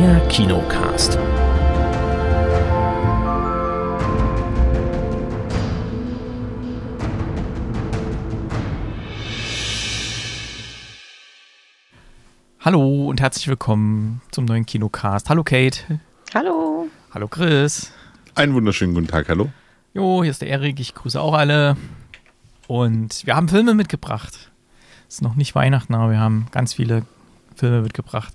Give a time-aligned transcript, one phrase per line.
[0.00, 1.18] Der Kinocast.
[12.60, 15.28] Hallo und herzlich willkommen zum neuen Kinocast.
[15.28, 16.00] Hallo Kate.
[16.32, 16.88] Hallo.
[17.12, 17.92] Hallo Chris.
[18.34, 19.50] Einen wunderschönen guten Tag, hallo.
[19.92, 21.76] Jo, hier ist der Erik, ich grüße auch alle.
[22.68, 24.50] Und wir haben Filme mitgebracht.
[25.10, 27.02] Es ist noch nicht Weihnachten, aber wir haben ganz viele
[27.60, 28.34] Filme mitgebracht.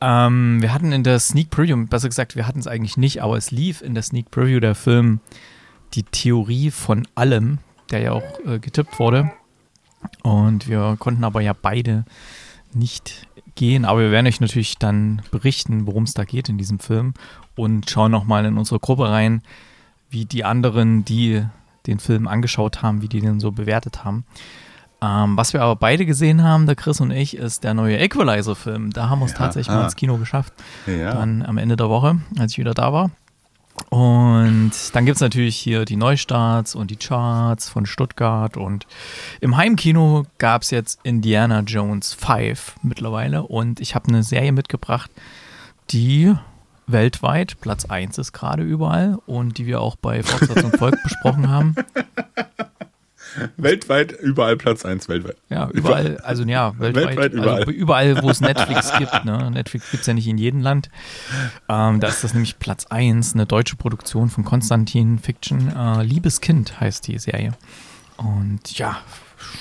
[0.00, 3.36] Ähm, wir hatten in der Sneak Preview, besser gesagt, wir hatten es eigentlich nicht, aber
[3.36, 5.20] es lief in der Sneak Preview der Film
[5.94, 7.58] Die Theorie von allem,
[7.90, 9.30] der ja auch äh, getippt wurde.
[10.22, 12.04] Und wir konnten aber ja beide
[12.74, 16.78] nicht gehen, aber wir werden euch natürlich dann berichten, worum es da geht in diesem
[16.78, 17.14] Film
[17.54, 19.42] und schauen nochmal in unsere Gruppe rein,
[20.10, 21.44] wie die anderen, die
[21.86, 24.24] den Film angeschaut haben, wie die den so bewertet haben.
[25.02, 28.92] Ähm, was wir aber beide gesehen haben, der Chris und ich, ist der neue Equalizer-Film.
[28.92, 29.78] Da haben wir es Ja, tatsächlich ah.
[29.78, 30.52] mal ins Kino geschafft.
[30.86, 31.12] Ja.
[31.12, 33.10] Dann am Ende der Woche, als ich wieder da war.
[33.90, 38.56] Und dann gibt es natürlich hier die Neustarts und die Charts von Stuttgart.
[38.56, 38.86] Und
[39.40, 43.42] im Heimkino gab es jetzt Indiana Jones 5 mittlerweile.
[43.42, 45.10] Und ich habe eine Serie mitgebracht,
[45.90, 46.34] die
[46.86, 51.74] weltweit Platz 1 ist gerade überall und die wir auch bei Fortsetzung Volk besprochen haben.
[53.56, 55.36] weltweit überall Platz 1 weltweit.
[55.48, 57.60] Ja, überall, also ja, weltweit, Weltweit überall.
[57.60, 59.24] Also überall, wo es Netflix gibt.
[59.24, 59.50] Ne?
[59.50, 60.88] Netflix gibt es ja nicht in jedem Land.
[61.68, 65.72] Ähm, da ist das nämlich Platz 1, eine deutsche Produktion von Konstantin Fiction.
[65.74, 67.52] Äh, Liebes Kind heißt die Serie.
[68.16, 68.98] Und ja,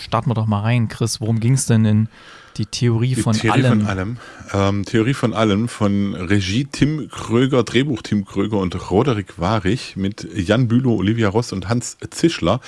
[0.04, 0.88] starten wir doch mal rein.
[0.88, 2.10] Chris, worum ging es denn in
[2.58, 3.82] die Theorie Die von Theorie allem?
[3.82, 4.18] von allem.
[4.54, 10.28] Ähm, Theorie von allem von Regie Tim Kröger, Drehbuch Tim Kröger und Roderick Warich mit
[10.34, 12.62] Jan Bülow, Olivia Ross und Hans Zischler.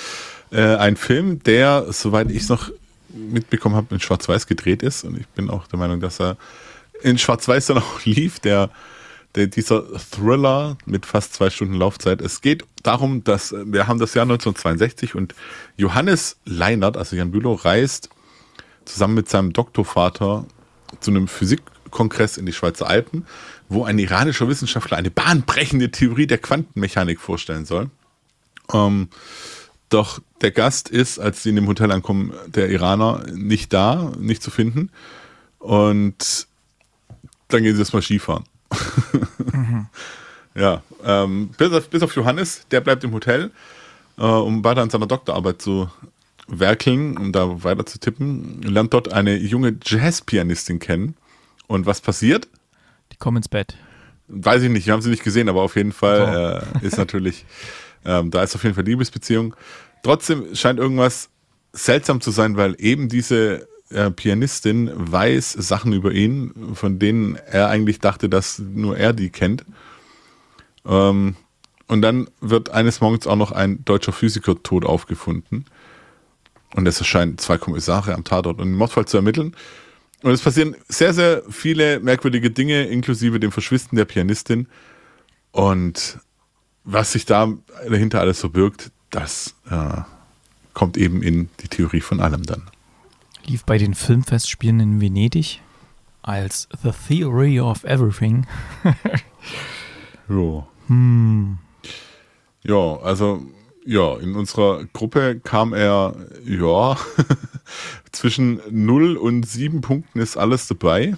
[0.52, 2.72] Äh, ein Film, der, soweit ich es noch
[3.09, 5.03] mitbekommen habe, in Schwarz-Weiß gedreht ist.
[5.03, 6.38] Und ich bin auch der Meinung, dass er
[7.02, 8.40] in Schwarz-Weiß dann auch lief.
[8.40, 8.70] Der,
[9.36, 12.22] der, dieser Thriller mit fast zwei Stunden Laufzeit.
[12.22, 15.36] Es geht darum, dass wir haben das Jahr 1962 und
[15.75, 18.09] Johannes Leinert, also Jan Bülow, reist
[18.86, 20.46] zusammen mit seinem Doktorvater
[21.00, 23.25] zu einem Physikkongress in die Schweizer Alpen,
[23.69, 27.90] wo ein iranischer Wissenschaftler eine bahnbrechende Theorie der Quantenmechanik vorstellen soll.
[28.74, 29.09] Ähm,
[29.90, 34.44] doch der Gast ist, als sie in dem Hotel ankommen, der Iraner nicht da, nicht
[34.44, 34.92] zu finden.
[35.59, 36.48] Und
[37.48, 38.44] dann gehen sie erstmal Skifahren.
[40.58, 43.52] Ja, ähm, bis, auf, bis auf Johannes, der bleibt im Hotel,
[44.18, 45.88] äh, um weiter an seiner Doktorarbeit zu
[46.48, 48.64] werkeln, um da weiter zu tippen.
[48.64, 51.16] Lernt dort eine junge Jazzpianistin kennen.
[51.68, 52.48] Und was passiert?
[53.12, 53.78] Die kommen ins Bett.
[54.30, 57.46] Weiß ich nicht, wir haben sie nicht gesehen, aber auf jeden Fall äh, ist natürlich,
[58.07, 59.56] ähm, da ist auf jeden Fall Liebesbeziehung.
[60.01, 61.29] Trotzdem scheint irgendwas
[61.73, 67.69] seltsam zu sein, weil eben diese äh, Pianistin weiß Sachen über ihn, von denen er
[67.69, 69.66] eigentlich dachte, dass nur er die kennt.
[70.85, 71.35] Ähm,
[71.88, 75.66] und dann wird eines Morgens auch noch ein deutscher Physiker tot aufgefunden.
[76.75, 79.56] Und es erscheinen zwei Kommissare am Tatort, um den Mordfall zu ermitteln.
[80.22, 84.68] Und es passieren sehr, sehr viele merkwürdige Dinge, inklusive dem Verschwinden der Pianistin.
[85.51, 86.19] Und
[86.88, 87.53] was sich da
[87.88, 90.02] dahinter alles verbirgt, das äh,
[90.74, 92.64] kommt eben in die Theorie von allem dann.
[93.46, 95.62] Lief bei den Filmfestspielen in Venedig
[96.22, 98.48] als The Theory of Everything.
[100.30, 100.68] Jo.
[100.88, 101.58] Hm.
[102.64, 103.42] Ja, also
[103.86, 106.16] ja, in unserer Gruppe kam er,
[106.46, 106.98] ja,
[108.12, 111.16] zwischen 0 und 7 Punkten ist alles dabei.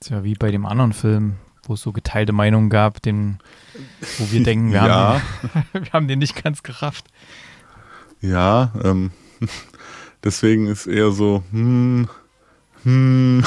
[0.00, 1.36] ist ja wie bei dem anderen Film,
[1.68, 3.38] wo es so geteilte Meinungen gab, den,
[4.18, 5.20] wo wir denken, wir, Ja.
[5.20, 5.22] haben,
[5.72, 7.06] den, wir haben den nicht ganz gerafft.
[8.20, 9.10] Ja, ähm,
[10.24, 12.08] deswegen ist eher so, hm,
[12.84, 13.44] hm.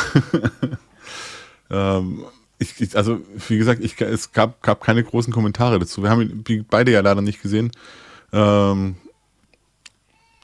[1.70, 2.26] ähm,
[2.60, 6.02] ich, ich, also, wie gesagt, ich, es gab, gab keine großen Kommentare dazu.
[6.02, 7.72] Wir haben ihn beide ja leider nicht gesehen.
[8.34, 8.96] Ähm,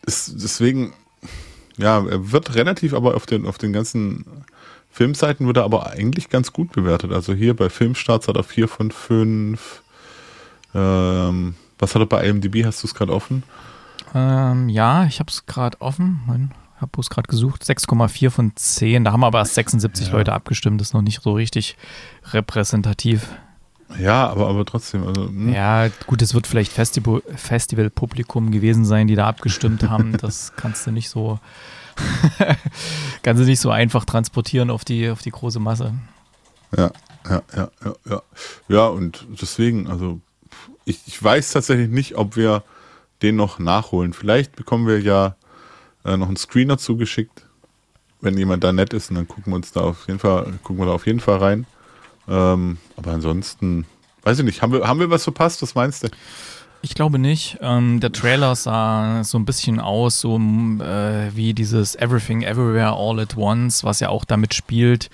[0.05, 0.93] ist, deswegen,
[1.77, 4.25] ja, er wird relativ, aber auf den, auf den ganzen
[4.93, 7.11] Filmseiten wird er aber eigentlich ganz gut bewertet.
[7.11, 9.81] Also hier bei Filmstarts hat er 4 von 5.
[10.75, 12.63] Ähm, was hat er bei IMDb?
[12.63, 13.43] Hast du es gerade offen?
[14.13, 16.51] Ähm, ja, ich habe es gerade offen.
[16.75, 17.63] Ich habe es gerade gesucht.
[17.63, 19.03] 6,4 von 10.
[19.03, 20.13] Da haben aber erst 76 Ja.
[20.13, 20.79] Leute abgestimmt.
[20.79, 21.75] Das ist noch nicht so richtig
[22.31, 23.27] repräsentativ.
[23.99, 25.07] Ja, aber, aber trotzdem.
[25.07, 25.53] Also, hm.
[25.53, 30.17] Ja, gut, es wird vielleicht Festival- Festivalpublikum gewesen sein, die da abgestimmt haben.
[30.17, 31.39] Das kannst du nicht so,
[33.23, 35.93] kannst du nicht so einfach transportieren auf die, auf die große Masse.
[36.75, 36.91] Ja,
[37.29, 38.21] ja, ja, ja, ja.
[38.67, 40.19] Ja, und deswegen, also
[40.85, 42.63] ich, ich weiß tatsächlich nicht, ob wir
[43.21, 44.13] den noch nachholen.
[44.13, 45.35] Vielleicht bekommen wir ja
[46.05, 47.45] äh, noch einen Screener zugeschickt,
[48.21, 50.81] wenn jemand da nett ist, und dann gucken wir uns da auf jeden Fall, gucken
[50.81, 51.65] wir da auf jeden Fall rein.
[52.27, 53.85] Ähm, aber ansonsten,
[54.23, 55.61] weiß ich nicht, haben wir, haben wir was verpasst?
[55.61, 56.09] Was meinst du?
[56.85, 57.59] Ich glaube nicht.
[57.61, 63.21] Ähm, der Trailer sah so ein bisschen aus, so äh, wie dieses Everything Everywhere All
[63.21, 65.09] at Once, was ja auch damit spielt,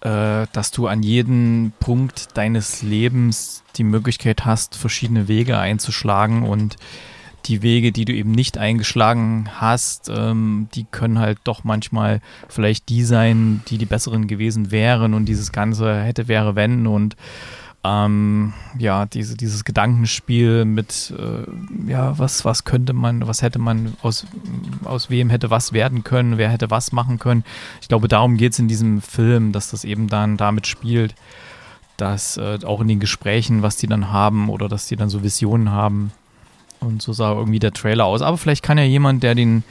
[0.00, 6.42] äh, dass du an jedem Punkt deines Lebens die Möglichkeit hast, verschiedene Wege einzuschlagen.
[6.42, 6.76] Und
[7.44, 12.88] die Wege, die du eben nicht eingeschlagen hast, ähm, die können halt doch manchmal vielleicht
[12.88, 15.12] die sein, die die besseren gewesen wären.
[15.12, 16.86] Und dieses ganze hätte, wäre, wenn.
[16.86, 17.14] Und
[17.82, 23.94] ähm, ja, diese, dieses Gedankenspiel mit, äh, ja, was, was könnte man, was hätte man,
[24.02, 24.26] aus,
[24.84, 27.42] aus wem hätte was werden können, wer hätte was machen können.
[27.80, 31.14] Ich glaube, darum geht es in diesem Film, dass das eben dann damit spielt,
[31.96, 35.22] dass äh, auch in den Gesprächen, was die dann haben oder dass die dann so
[35.22, 36.12] Visionen haben.
[36.80, 38.22] Und so sah irgendwie der Trailer aus.
[38.22, 39.64] Aber vielleicht kann ja jemand, der den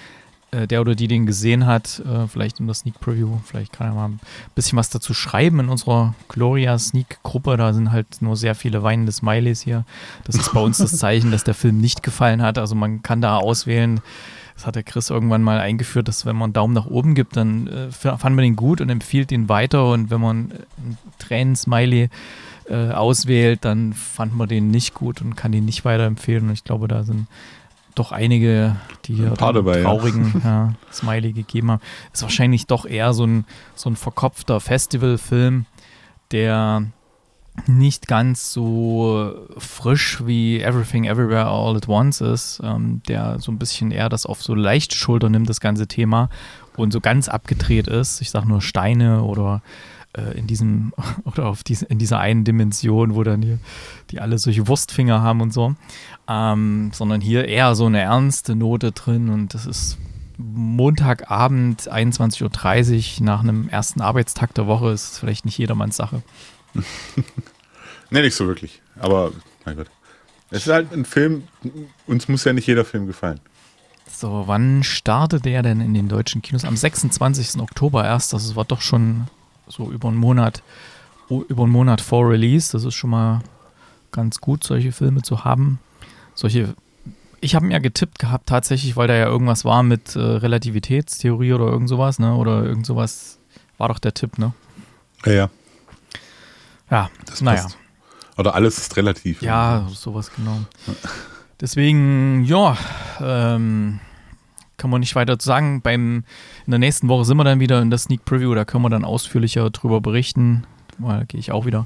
[0.51, 3.87] äh, der oder die den gesehen hat, äh, vielleicht in der Sneak Preview, vielleicht kann
[3.87, 4.19] er mal ein
[4.55, 7.55] bisschen was dazu schreiben in unserer Gloria Sneak Gruppe.
[7.57, 9.85] Da sind halt nur sehr viele weinende Smileys hier.
[10.23, 12.57] Das ist bei uns das Zeichen, dass der Film nicht gefallen hat.
[12.57, 14.01] Also man kann da auswählen.
[14.55, 17.37] Das hat der Chris irgendwann mal eingeführt, dass wenn man einen Daumen nach oben gibt,
[17.37, 19.91] dann äh, fand man den gut und empfiehlt ihn weiter.
[19.91, 22.09] Und wenn man einen Tränen-Smiley
[22.69, 26.47] äh, auswählt, dann fand man den nicht gut und kann ihn nicht weiterempfehlen.
[26.47, 27.27] Und ich glaube, da sind
[27.99, 28.75] doch einige,
[29.05, 30.49] die hier dabei, traurigen ja.
[30.67, 31.81] ja, Smiley gegeben haben.
[32.13, 35.65] Ist wahrscheinlich doch eher so ein, so ein verkopfter Festivalfilm,
[36.31, 36.83] der
[37.67, 43.59] nicht ganz so frisch wie Everything Everywhere All at Once ist, ähm, der so ein
[43.59, 46.29] bisschen eher das auf so leichte Schulter nimmt, das ganze Thema,
[46.77, 48.21] und so ganz abgedreht ist.
[48.21, 49.61] Ich sage nur Steine oder
[50.17, 50.93] äh, in diesem
[51.25, 53.57] oder auf diese, in dieser einen Dimension, wo dann die,
[54.11, 55.75] die alle solche Wurstfinger haben und so,
[56.29, 59.97] ähm, sondern hier eher so eine ernste Note drin und das ist
[60.37, 66.21] Montagabend 21.30 Uhr nach einem ersten Arbeitstag der Woche ist vielleicht nicht jedermanns Sache.
[68.09, 68.81] nee, nicht so wirklich.
[68.99, 69.33] Aber
[69.65, 69.87] mein Gott.
[70.49, 71.43] Es ist halt ein Film,
[72.07, 73.39] uns muss ja nicht jeder Film gefallen.
[74.09, 76.63] So, wann startet der denn in den deutschen Kinos?
[76.63, 77.59] Am 26.
[77.61, 78.33] Oktober erst.
[78.33, 79.27] Das war doch schon
[79.67, 80.63] so über einen Monat,
[81.27, 82.71] über einen Monat vor Release.
[82.71, 83.41] Das ist schon mal
[84.11, 85.79] ganz gut, solche Filme zu haben.
[86.39, 86.73] Solche,
[87.41, 91.51] ich habe mir ja getippt gehabt tatsächlich, weil da ja irgendwas war mit äh, Relativitätstheorie
[91.51, 92.33] oder irgend sowas, ne?
[92.33, 93.39] Oder irgend sowas
[93.77, 94.53] war doch der Tipp, ne?
[95.25, 95.49] Ja, ja.
[96.89, 97.63] Ja, das naja.
[97.63, 97.77] Passt.
[98.37, 99.41] Oder alles ist relativ.
[99.41, 100.59] Ja, sowas genau.
[101.59, 102.77] Deswegen, ja,
[103.19, 103.99] ähm,
[104.77, 105.81] kann man nicht weiter sagen.
[105.81, 106.23] Beim,
[106.65, 108.89] in der nächsten Woche sind wir dann wieder in der Sneak Preview, da können wir
[108.89, 110.63] dann ausführlicher drüber berichten.
[110.99, 111.85] Da gehe ich auch wieder.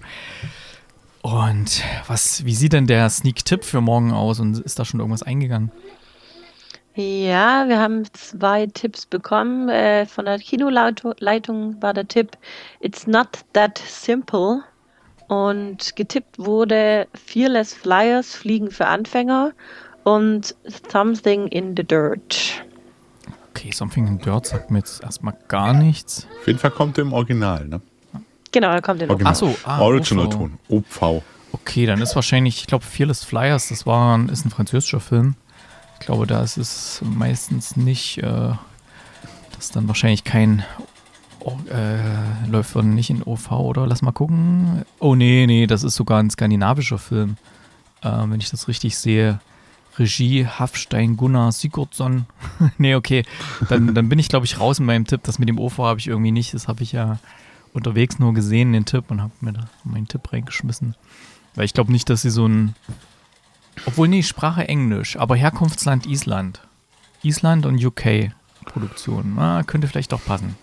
[1.24, 5.24] Und was, wie sieht denn der Sneak-Tipp für morgen aus und ist da schon irgendwas
[5.24, 5.72] eingegangen?
[6.96, 9.70] Ja, wir haben zwei Tipps bekommen.
[9.70, 12.38] Äh, von der Kinoleitung war der Tipp
[12.82, 14.64] It's not that simple.
[15.30, 19.54] Und getippt wurde Fearless Flyers, Fliegen für Anfänger
[20.04, 20.54] und
[20.92, 22.66] Something in the Dirt.
[23.52, 26.28] Okay, Something in Dirt sagt mir jetzt erstmal gar nichts.
[26.42, 27.82] Auf jeden Fall kommt er im Original, ne?
[28.54, 29.32] Genau, er kommt in Original.
[29.32, 31.24] Achso, ah, Original-Ton, OV.
[31.52, 35.36] Okay, dann ist wahrscheinlich, ich glaube, Fearless Flyers, das war ein, ist ein französischer Film.
[36.00, 40.64] Ich glaube, da ist es meistens nicht, äh, das ist dann wahrscheinlich kein,
[41.40, 43.88] oh, äh, läuft dann nicht in OV, oder?
[43.88, 44.86] Lass mal gucken.
[45.00, 47.38] Oh, nee, nee, das ist sogar ein skandinavischer Film,
[48.04, 49.40] äh, wenn ich das richtig sehe.
[49.98, 52.26] Regie Hafstein Gunnar Sigurdsson.
[52.78, 53.26] nee, okay.
[53.70, 55.22] Dann, dann bin ich, glaube ich, raus in meinem Tipp.
[55.24, 56.54] Das mit dem OV habe ich irgendwie nicht.
[56.54, 57.20] Das habe ich ja
[57.74, 60.96] unterwegs nur gesehen, den Tipp, und habe mir da meinen Tipp reingeschmissen.
[61.56, 62.76] Weil ich glaube nicht, dass sie so ein.
[63.86, 66.62] Obwohl, nee, Sprache Englisch, aber Herkunftsland Island.
[67.24, 68.32] Island und UK
[68.66, 69.34] Produktion.
[69.36, 70.56] Na, könnte vielleicht doch passen.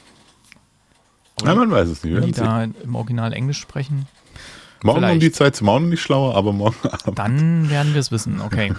[1.45, 2.25] ja, man weiß es nicht.
[2.25, 4.07] Die da im Original Englisch sprechen.
[4.83, 5.15] Morgen Vielleicht.
[5.15, 7.19] um die Zeit noch nicht schlauer, aber morgen Abend.
[7.19, 8.73] Dann werden wir es wissen, okay.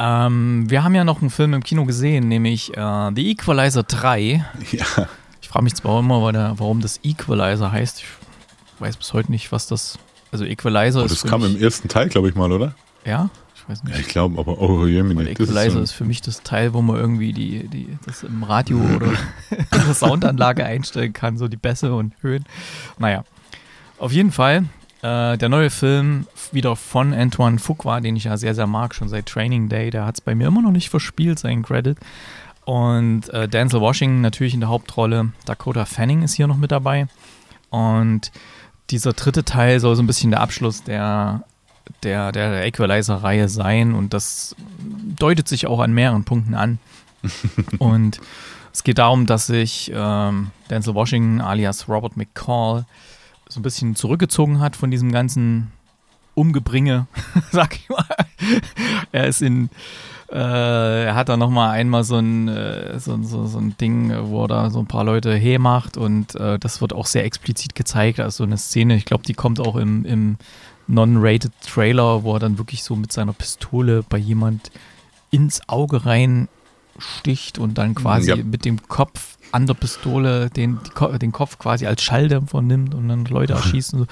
[0.00, 4.44] ähm, wir haben ja noch einen Film im Kino gesehen, nämlich äh, The Equalizer 3.
[4.72, 5.08] Ja.
[5.50, 6.22] Ich frage mich zwar immer,
[6.60, 8.02] warum das Equalizer heißt.
[8.02, 8.06] Ich
[8.78, 9.98] weiß bis heute nicht, was das.
[10.30, 11.24] Also Equalizer oh, ist.
[11.24, 12.76] Das kam im ersten Teil, glaube ich mal, oder?
[13.04, 13.30] Ja?
[13.56, 13.92] Ich weiß nicht.
[13.92, 16.82] Ja, ich glaube, aber oh, Jemine, Equalizer ist, so ist, für mich das Teil, wo
[16.82, 21.56] man irgendwie die, die, das im Radio oder in der Soundanlage einstellen kann, so die
[21.56, 22.44] Bässe und Höhen.
[23.00, 23.24] Naja.
[23.98, 24.66] Auf jeden Fall
[25.02, 29.08] äh, der neue Film wieder von Antoine Fuqua, den ich ja sehr, sehr mag, schon
[29.08, 29.90] seit Training Day.
[29.90, 31.98] Der hat es bei mir immer noch nicht verspielt, seinen Credit.
[32.70, 35.32] Und äh, Denzel Washington natürlich in der Hauptrolle.
[35.44, 37.08] Dakota Fanning ist hier noch mit dabei.
[37.70, 38.30] Und
[38.90, 41.42] dieser dritte Teil soll so ein bisschen der Abschluss der,
[42.04, 43.92] der, der Equalizer-Reihe sein.
[43.92, 44.54] Und das
[45.18, 46.78] deutet sich auch an mehreren Punkten an.
[47.80, 48.20] und
[48.72, 52.86] es geht darum, dass sich ähm, Denzel Washington alias Robert McCall
[53.48, 55.72] so ein bisschen zurückgezogen hat von diesem ganzen
[56.36, 57.08] Umgebringe,
[57.50, 58.06] sag ich mal.
[59.10, 59.70] er ist in,
[60.32, 64.44] äh, er hat da nochmal einmal so ein, äh, so, so, so ein Ding, wo
[64.44, 67.74] er da so ein paar Leute he macht und äh, das wird auch sehr explizit
[67.74, 68.20] gezeigt.
[68.20, 70.36] Also so eine Szene, ich glaube, die kommt auch im, im
[70.86, 74.70] non-rated Trailer, wo er dann wirklich so mit seiner Pistole bei jemand
[75.30, 76.48] ins Auge rein
[76.98, 78.36] sticht und dann quasi ja.
[78.36, 80.78] mit dem Kopf an der Pistole den,
[81.20, 83.90] den Kopf quasi als Schalldämpfer nimmt und dann Leute erschießt.
[83.90, 84.06] So.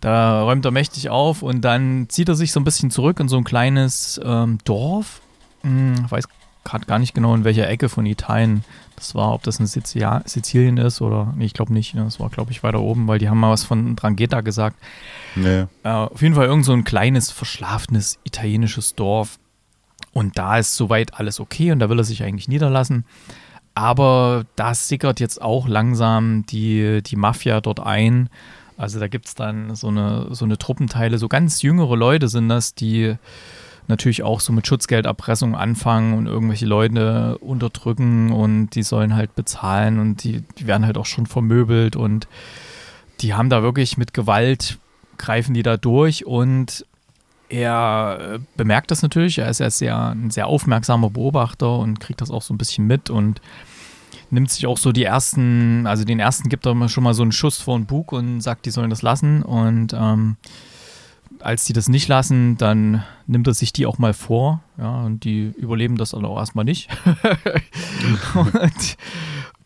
[0.00, 3.28] Da räumt er mächtig auf und dann zieht er sich so ein bisschen zurück in
[3.28, 5.20] so ein kleines ähm, Dorf
[5.62, 6.28] hm, weiß
[6.64, 8.64] gerade gar nicht genau, in welcher Ecke von Italien
[8.96, 11.94] das war, ob das in Sizil Sizilien ist oder, nee, ich glaube nicht.
[11.94, 12.04] Ne?
[12.04, 14.76] Das war, glaube ich, weiter oben, weil die haben mal was von Drangheta gesagt.
[15.34, 15.66] Nee.
[15.82, 19.38] Äh, auf jeden Fall irgend so ein kleines, verschlafenes italienisches Dorf.
[20.12, 23.04] Und da ist soweit alles okay und da will er sich eigentlich niederlassen.
[23.74, 28.28] Aber da sickert jetzt auch langsam die, die Mafia dort ein.
[28.76, 32.48] Also da gibt es dann so eine, so eine Truppenteile, so ganz jüngere Leute sind
[32.50, 33.16] das, die
[33.88, 39.98] natürlich auch so mit Schutzgelderpressung anfangen und irgendwelche Leute unterdrücken und die sollen halt bezahlen
[39.98, 42.28] und die, die werden halt auch schon vermöbelt und
[43.20, 44.78] die haben da wirklich mit Gewalt
[45.18, 46.84] greifen die da durch und
[47.48, 52.20] er äh, bemerkt das natürlich, er ist ja sehr, ein sehr aufmerksamer Beobachter und kriegt
[52.20, 53.40] das auch so ein bisschen mit und
[54.30, 57.32] nimmt sich auch so die ersten, also den ersten gibt er schon mal so einen
[57.32, 60.36] Schuss vor den Bug und sagt, die sollen das lassen und ähm,
[61.42, 64.62] als die das nicht lassen, dann nimmt er sich die auch mal vor.
[64.78, 66.88] Ja, und die überleben das dann auch erstmal nicht.
[68.34, 68.96] und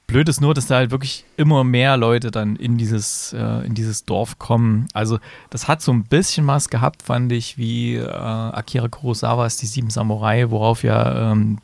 [0.07, 3.75] blöd ist nur, dass da halt wirklich immer mehr Leute dann in dieses, äh, in
[3.75, 4.89] dieses Dorf kommen.
[4.93, 5.19] Also,
[5.51, 9.91] das hat so ein bisschen was gehabt, fand ich, wie äh, Akira Kurosawas Die Sieben
[9.91, 11.59] Samurai, worauf ja ähm,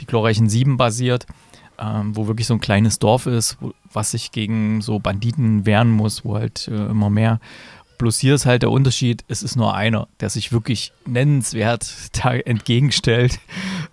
[0.00, 1.26] die glorreichen Sieben basiert.
[1.82, 5.90] Ähm, wo wirklich so ein kleines Dorf ist, wo, was sich gegen so Banditen wehren
[5.90, 7.40] muss, wo halt äh, immer mehr
[8.00, 12.32] Bloß hier ist halt der Unterschied, es ist nur einer, der sich wirklich nennenswert da
[12.32, 13.38] entgegenstellt.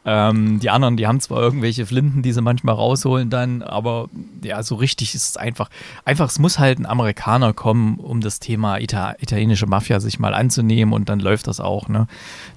[0.06, 4.08] Ähm, die anderen, die haben zwar irgendwelche Flinten, die sie manchmal rausholen dann, aber
[4.42, 5.70] ja, so richtig ist es einfach.
[6.06, 10.34] Einfach, es muss halt ein Amerikaner kommen, um das Thema Ita italienische Mafia sich mal
[10.34, 11.90] anzunehmen und dann läuft das auch.
[11.90, 12.08] Ne?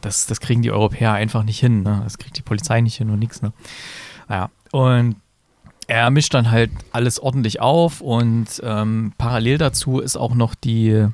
[0.02, 1.82] Das, das kriegen die Europäer einfach nicht hin.
[1.82, 2.02] Ne?
[2.04, 3.42] Das kriegt die Polizei nicht hin und nichts.
[3.42, 3.52] Ne?
[4.28, 5.16] Naja, und
[5.88, 11.08] er mischt dann halt alles ordentlich auf und ähm, parallel dazu ist auch noch die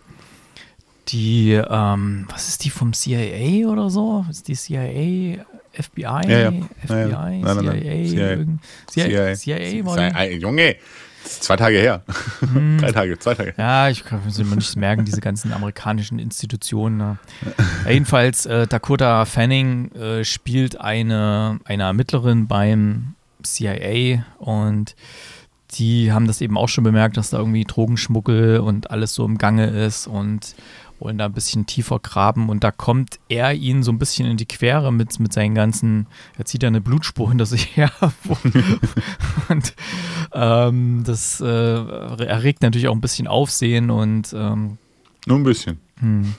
[1.08, 4.24] die, ähm, was ist die vom CIA oder so?
[4.30, 6.50] Ist die CIA, FBI, ja, ja.
[6.50, 7.08] FBI, ja, ja.
[7.08, 8.60] Nein, nein, nein.
[8.86, 10.76] CIA, CIA, CIA, CIA, CIA Junge,
[11.24, 12.02] zwei Tage her.
[12.40, 12.78] Hm.
[12.80, 13.54] Drei Tage, zwei Tage.
[13.56, 16.96] Ja, ich kann mir nicht merken, diese ganzen amerikanischen Institutionen.
[16.96, 17.18] Ne?
[17.88, 24.96] jedenfalls, äh, Dakota Fanning äh, spielt eine, eine Ermittlerin beim CIA und
[25.72, 29.36] die haben das eben auch schon bemerkt, dass da irgendwie Drogenschmuggel und alles so im
[29.36, 30.54] Gange ist und
[30.98, 34.36] wollen da ein bisschen tiefer graben und da kommt er ihnen so ein bisschen in
[34.36, 36.06] die Quere mit, mit seinen ganzen,
[36.38, 37.90] er zieht ja eine Blutspur hinter sich her
[39.48, 39.74] und
[40.32, 44.78] ähm, das äh, erregt natürlich auch ein bisschen Aufsehen und ähm,
[45.26, 45.80] nur ein bisschen.
[45.98, 46.34] Hm.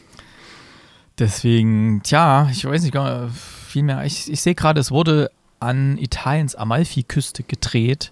[1.19, 2.95] Deswegen, tja, ich weiß nicht
[3.67, 4.05] viel mehr.
[4.05, 8.11] Ich, ich sehe gerade, es wurde an Italiens Amalfi-Küste gedreht.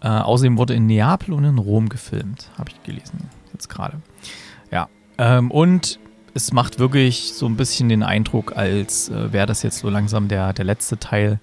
[0.00, 4.00] Äh, außerdem wurde in Neapel und in Rom gefilmt, habe ich gelesen, jetzt gerade.
[5.20, 5.98] Ähm, und
[6.32, 10.28] es macht wirklich so ein bisschen den Eindruck, als äh, wäre das jetzt so langsam
[10.28, 11.40] der, der letzte Teil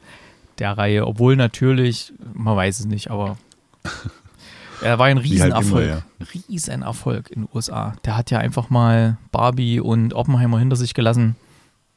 [0.57, 1.05] der Reihe.
[1.05, 3.37] Obwohl natürlich, man weiß es nicht, aber
[4.81, 5.91] er war ein Riesenerfolg.
[5.91, 6.41] Halt immer, ja.
[6.49, 7.93] Riesenerfolg in den USA.
[8.03, 11.35] Der hat ja einfach mal Barbie und Oppenheimer hinter sich gelassen.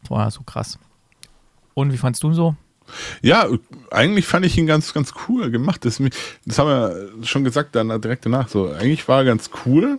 [0.03, 0.79] Das war ja so krass.
[1.73, 2.57] Und wie fandst du ihn so?
[3.23, 3.47] Ja,
[3.91, 5.87] eigentlich fand ich ihn ganz, ganz cool gemacht.
[5.87, 6.03] Das,
[6.45, 8.49] das haben wir schon gesagt dann direkt danach.
[8.49, 9.99] So, eigentlich war er ganz cool.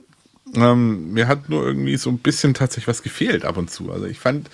[0.55, 3.91] Ähm, mir hat nur irgendwie so ein bisschen tatsächlich was gefehlt ab und zu.
[3.91, 4.49] Also ich fand,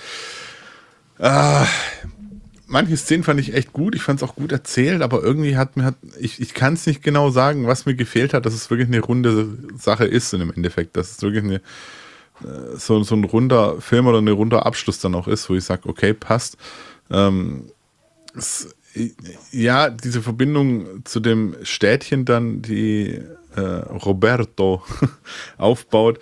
[1.18, 1.66] äh,
[2.68, 3.96] manche Szenen fand ich echt gut.
[3.96, 6.86] Ich fand es auch gut erzählt, aber irgendwie hat mir, hat, ich, ich kann es
[6.86, 10.39] nicht genau sagen, was mir gefehlt hat, dass es wirklich eine runde Sache ist in
[10.39, 10.96] dem Endeffekt.
[10.98, 15.16] Dass es wirklich eine, äh, so, so ein runder Film oder ein runder Abschluss dann
[15.16, 16.58] auch ist, wo ich sage, okay, passt.
[17.10, 17.72] Ähm,
[18.36, 18.75] es,
[19.51, 23.22] ja, diese Verbindung zu dem Städtchen dann, die
[23.56, 24.84] äh, Roberto
[25.58, 26.20] aufbaut.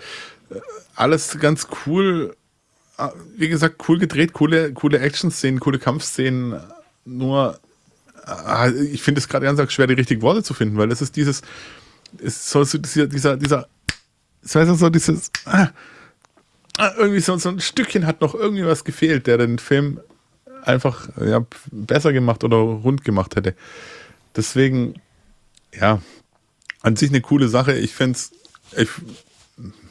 [0.49, 0.59] Äh,
[0.95, 2.35] alles ganz cool.
[2.97, 6.59] Äh, wie gesagt, cool gedreht, coole, coole Action-Szenen, coole Kampfszenen.
[7.03, 7.59] Nur,
[8.25, 11.15] äh, ich finde es gerade ganz schwer, die richtigen Worte zu finden, weil es ist
[11.15, 11.41] dieses,
[12.23, 13.67] es soll so dieser, dieser, dieser,
[14.41, 15.69] es weiß so dieses, ah,
[16.97, 19.99] irgendwie so, so ein Stückchen hat noch irgendwie was gefehlt, der den Film
[20.65, 23.55] einfach ja, besser gemacht oder rund gemacht hätte.
[24.35, 24.95] Deswegen,
[25.73, 26.01] ja,
[26.81, 27.73] an sich eine coole Sache.
[27.73, 28.31] Ich fände es,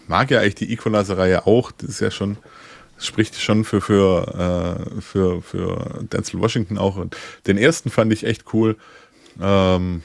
[0.06, 1.72] mag ja eigentlich die Equalizer-Reihe auch.
[1.72, 2.36] Das ist ja schon,
[2.98, 6.96] spricht schon für, für, äh, für, für Denzel Washington auch.
[6.96, 7.16] Und
[7.46, 8.76] den ersten fand ich echt cool.
[9.40, 10.02] Ähm,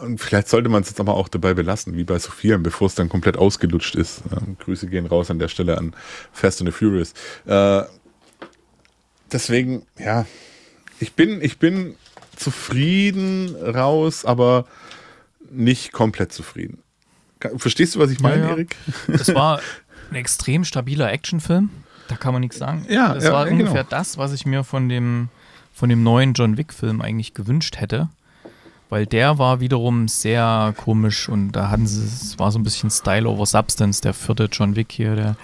[0.00, 2.88] und vielleicht sollte man es jetzt aber auch dabei belassen, wie bei so vielen, bevor
[2.88, 4.22] es dann komplett ausgelutscht ist.
[4.32, 5.94] Ähm, Grüße gehen raus an der Stelle an
[6.32, 7.12] Fast and the Furious.
[7.46, 7.84] Äh,
[9.32, 10.26] deswegen, ja,
[11.00, 11.94] ich bin, ich bin
[12.36, 14.66] zufrieden raus, aber
[15.50, 16.78] nicht komplett zufrieden.
[17.56, 18.50] Verstehst du, was ich meine, ja, ja.
[18.50, 18.76] Erik?
[19.08, 19.60] Es war
[20.10, 21.70] ein extrem stabiler Actionfilm.
[22.08, 22.86] Da kann man nichts sagen.
[22.88, 23.60] Ja, das ja, war genau.
[23.60, 25.28] ungefähr das, was ich mir von dem,
[25.72, 28.08] von dem neuen John Wick-Film eigentlich gewünscht hätte.
[28.88, 32.90] Weil der war wiederum sehr komisch und da hatten sie, es war so ein bisschen
[32.90, 35.14] Style over Substance, der vierte John Wick hier.
[35.14, 35.36] Der,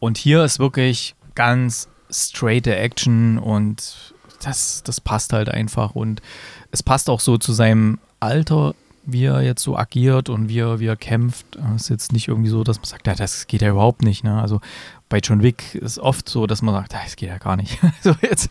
[0.00, 5.94] und hier ist wirklich ganz straight Action und das, das passt halt einfach.
[5.94, 6.22] Und
[6.70, 10.78] es passt auch so zu seinem Alter wie er jetzt so agiert und wie er,
[10.78, 11.46] wie er kämpft.
[11.74, 14.22] Es ist jetzt nicht irgendwie so, dass man sagt, ja, das geht ja überhaupt nicht.
[14.22, 14.40] Ne?
[14.40, 14.60] Also
[15.08, 17.78] bei John Wick ist oft so, dass man sagt, das geht ja gar nicht.
[18.02, 18.50] so jetzt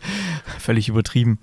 [0.58, 1.38] völlig übertrieben.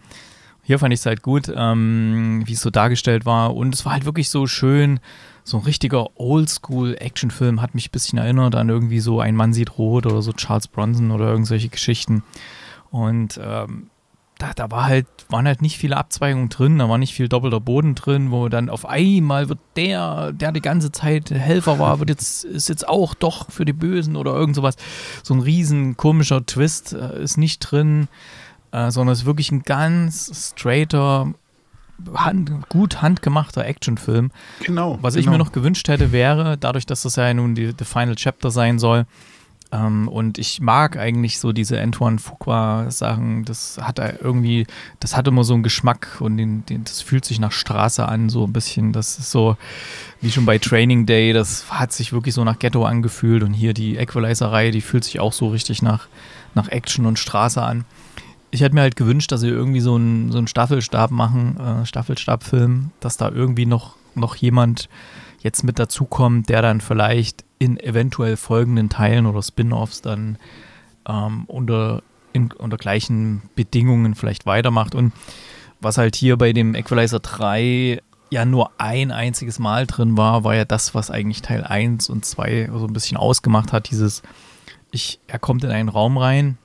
[0.64, 3.56] Hier fand ich es halt gut, ähm, wie es so dargestellt war.
[3.56, 5.00] Und es war halt wirklich so schön,
[5.44, 7.62] so ein richtiger Oldschool-Actionfilm.
[7.62, 10.68] Hat mich ein bisschen erinnert an irgendwie so Ein Mann sieht rot oder so Charles
[10.68, 12.24] Bronson oder irgendwelche Geschichten.
[12.92, 13.90] Und ähm,
[14.40, 17.60] da, da war halt, waren halt nicht viele Abzweigungen drin, da war nicht viel doppelter
[17.60, 22.10] Boden drin, wo dann auf einmal wird der, der die ganze Zeit Helfer war, wird
[22.10, 24.78] jetzt, ist jetzt auch doch für die Bösen oder irgend sowas.
[25.24, 28.08] So ein riesen komischer Twist äh, ist nicht drin,
[28.72, 31.34] äh, sondern es ist wirklich ein ganz straighter,
[32.14, 34.32] hand, gut handgemachter Actionfilm.
[34.64, 34.98] Genau.
[35.02, 35.24] Was genau.
[35.24, 38.52] ich mir noch gewünscht hätte, wäre, dadurch, dass das ja nun die, die Final Chapter
[38.52, 39.06] sein soll,
[39.72, 43.46] ähm, und ich mag eigentlich so diese Antoine Fuqua-Sachen.
[43.46, 44.66] Das hat irgendwie,
[45.00, 48.30] das hat immer so einen Geschmack und den, den, das fühlt sich nach Straße an,
[48.30, 48.94] so ein bisschen.
[48.94, 49.58] Das ist so
[50.22, 51.34] wie schon bei Training Day.
[51.34, 53.44] Das hat sich wirklich so nach Ghetto angefühlt.
[53.44, 56.08] Und hier die Equalizer-Reihe, die fühlt sich auch so richtig nach,
[56.56, 57.86] nach Action und Straße an.
[58.52, 62.92] Ich hätte mir halt gewünscht, dass sie irgendwie so einen, so Staffelstab machen, äh, Staffelstabfilm,
[63.00, 64.90] dass da irgendwie noch, noch jemand
[65.42, 70.38] jetzt mit dazukommt, der dann vielleicht in eventuell folgenden Teilen oder Spin-offs dann
[71.08, 72.02] ähm, unter,
[72.34, 74.96] in, unter gleichen Bedingungen vielleicht weitermacht.
[74.96, 75.14] Und
[75.82, 80.56] was halt hier bei dem Equalizer 3 ja nur ein einziges Mal drin war, war
[80.56, 84.22] ja das, was eigentlich Teil 1 und 2 so ein bisschen ausgemacht hat, dieses,
[84.92, 86.58] ich, er kommt in einen Raum rein,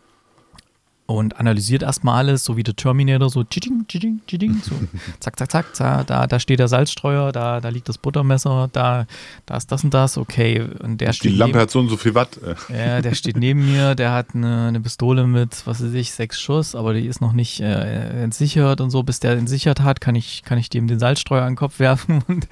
[1.07, 4.75] und analysiert erstmal alles, so wie der Terminator, so tsching, tsching, tsching, so
[5.21, 9.07] zack, zack, zack, zack, da, da steht der Salzstreuer, da, da liegt das Buttermesser, da,
[9.45, 10.65] da ist das und das, okay.
[10.83, 12.41] Und der Die steht Lampe neben, hat so und so viel Watt.
[12.71, 16.41] ja, der steht neben mir, der hat eine, eine Pistole mit, was weiß ich, sechs
[16.41, 19.03] Schuss, aber die ist noch nicht äh, entsichert und so.
[19.03, 22.23] Bis der entsichert hat, kann ich, kann ich dem den Salzstreuer an den Kopf werfen
[22.29, 22.49] und,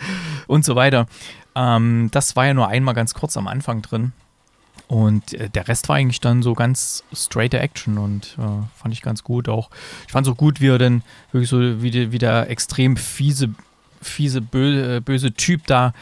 [0.46, 1.06] und so weiter.
[1.54, 4.12] Ähm, das war ja nur einmal ganz kurz am Anfang drin.
[4.92, 8.42] Und äh, der Rest war eigentlich dann so ganz straight Action und äh,
[8.78, 9.48] fand ich ganz gut.
[9.48, 9.70] Auch
[10.06, 11.02] ich fand es auch gut, wie er dann
[11.32, 13.48] wirklich so wie, wie der extrem fiese,
[14.02, 15.94] fiese böse, böse Typ da,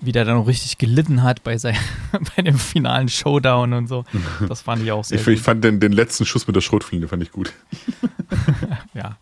[0.00, 1.76] wie der dann auch richtig gelitten hat bei, sein,
[2.36, 4.06] bei dem finalen Showdown und so.
[4.48, 5.34] Das fand ich auch sehr Ich, gut.
[5.34, 7.52] ich fand den, den letzten Schuss mit der Schrotflinte fand ich gut.
[8.94, 9.18] ja.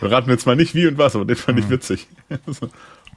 [0.00, 1.70] Wir raten jetzt mal nicht wie und was, aber den fand ich Mhm.
[1.70, 2.06] witzig.
[2.46, 2.68] So,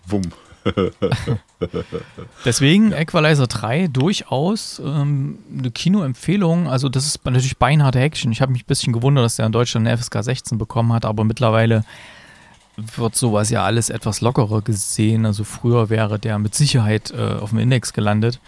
[0.07, 0.23] Wumm.
[2.45, 6.67] Deswegen Equalizer 3 durchaus ähm, eine Kinoempfehlung.
[6.67, 8.31] Also das ist natürlich beinharte Action.
[8.31, 11.05] Ich habe mich ein bisschen gewundert, dass der in Deutschland eine FSK 16 bekommen hat,
[11.05, 11.83] aber mittlerweile
[12.77, 15.25] wird sowas ja alles etwas lockerer gesehen.
[15.25, 18.39] Also früher wäre der mit Sicherheit äh, auf dem Index gelandet.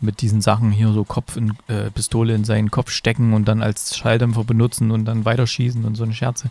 [0.00, 3.62] Mit diesen Sachen hier so Kopf in, äh, Pistole in seinen Kopf stecken und dann
[3.62, 6.50] als Schalldämpfer benutzen und dann weiterschießen und so eine Scherze.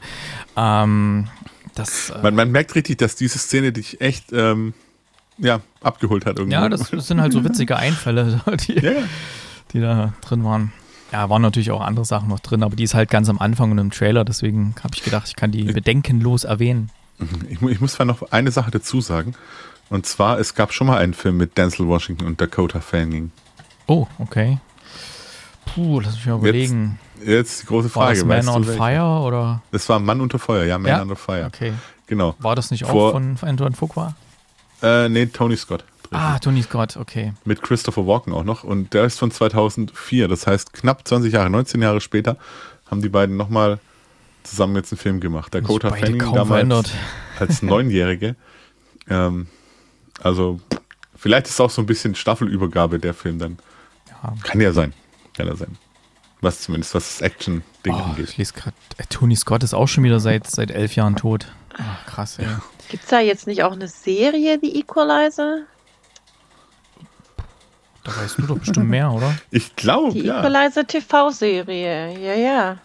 [0.56, 1.28] Ähm,
[1.76, 4.74] das, äh, Man, man merkt richtig, dass diese Szene dich echt ähm,
[5.38, 6.54] ja, abgeholt hat irgendwo.
[6.56, 8.92] ja, das, das sind halt so witzige Einfälle, die, ja,
[9.74, 10.72] die da drin waren.
[11.12, 13.70] Ja, waren natürlich auch andere Sachen noch drin, aber die ist halt ganz am Anfang
[13.72, 16.90] und im Trailer, deswegen habe ich gedacht, ich kann die bedenkenlos erwähnen.
[17.50, 19.36] Ich, ich muss zwar noch eine Sache dazu sagen.
[19.90, 23.32] Und zwar, es gab schon mal einen Film mit Denzel Washington und Dakota Fanning.
[23.86, 24.58] Oh, okay.
[25.66, 27.00] Puh, lass mich mal überlegen.
[27.24, 28.26] Jetzt die große War Frage.
[28.26, 28.64] das Man on?
[28.64, 29.62] Fire oder?
[29.72, 31.02] Das war Mann unter Feuer, ja, Man Ja?
[31.02, 31.46] Under Fire.
[31.46, 31.74] Okay.
[32.08, 32.36] Genau.
[32.40, 34.16] War das nicht auch Vor- von Antoine Fuqua?
[34.84, 35.84] Äh, nee, Tony Scott.
[36.12, 37.34] Ah, Tony Scott, okay.
[37.46, 38.64] Mit Christopher Walken auch noch.
[38.64, 40.28] Und der ist von 2004.
[40.28, 42.38] Das heißt, knapp 20 Jahre, 19 Jahre später,
[42.92, 43.80] haben die beiden nochmal
[44.44, 45.56] zusammen jetzt einen Film gemacht.
[45.56, 46.92] Dakota Fanning damals verändert.
[47.40, 48.36] als Neunjährige.
[49.10, 49.48] ähm,
[50.22, 50.60] also,
[51.16, 53.58] vielleicht ist auch so ein bisschen Staffelübergabe der Film dann.
[54.10, 54.36] Ja.
[54.44, 54.94] Kann ja sein.
[55.36, 55.78] Kann ja sein.
[56.42, 58.30] Was zumindest, was das Action-Ding Oh, angeht.
[58.30, 61.48] ich lese gerade, äh, Tony Scott ist auch schon wieder seit, seit elf Jahren tot.
[61.78, 62.46] Ach, krass, ey.
[62.90, 65.64] Gibt es da jetzt nicht auch eine Serie, die Equalizer?
[68.04, 69.34] Da weißt du doch bestimmt mehr, oder?
[69.50, 70.40] Ich glaube, Die ja.
[70.40, 72.20] Equalizer TV-Serie.
[72.20, 72.78] Ja, ja.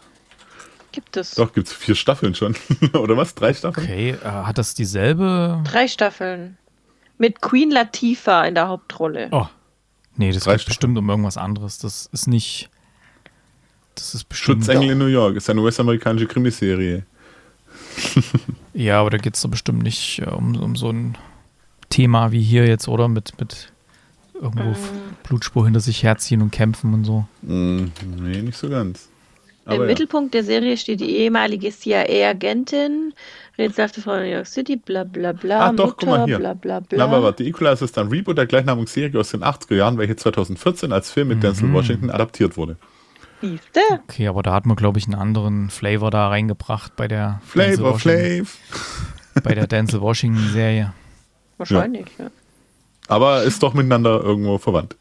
[0.92, 1.32] Gibt es.
[1.34, 2.56] Doch, gibt es vier Staffeln schon.
[2.94, 3.34] Oder was?
[3.34, 3.84] Drei Staffeln?
[3.86, 5.62] Okay, äh, hat das dieselbe?
[5.70, 6.56] Drei Staffeln.
[7.18, 9.28] Mit Queen Latifah in der Hauptrolle.
[9.32, 9.46] Oh.
[10.16, 10.66] Nee, das Drei geht Staffeln.
[10.70, 11.78] bestimmt um irgendwas anderes.
[11.78, 12.70] Das ist nicht.
[13.96, 14.64] Das ist bestimmt.
[14.64, 17.04] Schutzengel in New York ist eine US-amerikanische Krimiserie.
[18.78, 21.16] Ja, aber da geht es doch bestimmt nicht äh, um, um so ein
[21.90, 23.08] Thema wie hier jetzt, oder?
[23.08, 23.72] Mit, mit
[24.34, 24.92] irgendwo F-
[25.26, 27.26] Blutspur hinter sich herziehen und kämpfen und so.
[27.44, 29.08] Hm, nee, nicht so ganz.
[29.66, 29.86] Im Aber ja.
[29.88, 33.14] Mittelpunkt der Serie steht die ehemalige CIA-Agentin,
[33.58, 36.38] rätselhafte Frau in New York City, bla bla bla, Ah, doch, guck Mutter, mal hier.
[36.38, 37.22] bla bla Na, aber bla.
[37.24, 40.92] warte, The Equalizer ist ein Reboot der gleichnamigen Serie aus den 80er Jahren, welche 2014
[40.92, 42.76] als Film mit Denzel Washington adaptiert wurde.
[43.40, 43.80] Siehste?
[44.04, 47.94] Okay, aber da hat man, glaube ich, einen anderen Flavor da reingebracht bei der Flavor
[47.94, 49.42] Washington- Flav.
[49.44, 50.92] bei der Denzel Washington-Serie.
[51.58, 52.30] Wahrscheinlich, ja.
[53.08, 54.96] Aber ist doch miteinander irgendwo verwandt.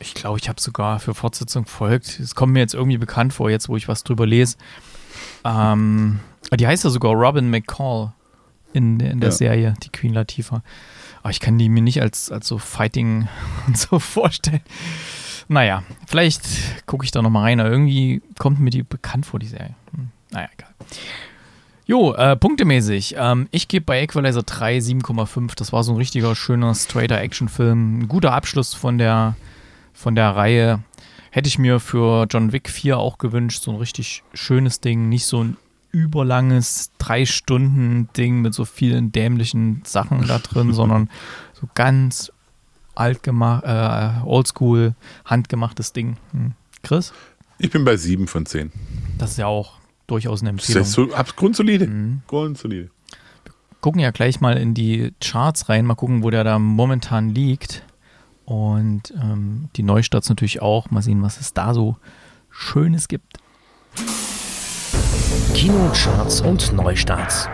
[0.00, 2.18] Ich glaube, ich habe sogar für Fortsetzung folgt.
[2.20, 4.56] Es kommt mir jetzt irgendwie bekannt vor, jetzt wo ich was drüber lese.
[5.44, 6.20] Ähm,
[6.58, 8.12] die heißt ja sogar Robin McCall
[8.72, 9.36] in, in der Ja.
[9.36, 10.62] Serie, die Queen Latifah.
[11.22, 13.28] Aber ich kann die mir nicht als, als so Fighting
[13.68, 14.62] und so vorstellen.
[15.48, 17.60] Naja, vielleicht gucke ich da nochmal rein.
[17.60, 19.74] Aber irgendwie kommt mir die bekannt vor, die Serie.
[19.94, 20.70] Hm, naja, egal.
[21.84, 23.16] Jo, äh, punktemäßig.
[23.18, 25.54] Ähm, ich gebe bei Equalizer 3 7,5.
[25.56, 28.00] Das war so ein richtiger schöner, straighter Actionfilm.
[28.00, 29.36] Ein guter Abschluss von der,
[29.92, 30.82] von der Reihe.
[31.30, 33.62] Hätte ich mir für John Wick 4 auch gewünscht.
[33.62, 35.08] So ein richtig schönes Ding.
[35.08, 35.56] Nicht so ein
[35.90, 41.10] überlanges Drei-Stunden-Ding mit so vielen dämlichen Sachen da drin, sondern
[41.52, 42.32] so ganz
[42.94, 46.16] alt gemacht, äh, oldschool, handgemachtes Ding.
[46.32, 46.52] Hm.
[46.82, 47.12] Chris?
[47.58, 48.72] Ich bin bei 7 von 10.
[49.18, 49.74] Das ist ja auch
[50.06, 50.82] durchaus eine Das Empfehlung.
[50.82, 51.86] ist so, grundsolide.
[51.86, 52.22] Mhm.
[52.26, 52.90] Grundsolide.
[53.80, 57.84] gucken ja gleich mal in die Charts rein, mal gucken, wo der da momentan liegt.
[58.44, 60.90] Und ähm, die Neustarts natürlich auch.
[60.90, 61.96] Mal sehen, was es da so
[62.50, 63.38] Schönes gibt.
[65.54, 67.48] Kinocharts und Neustarts.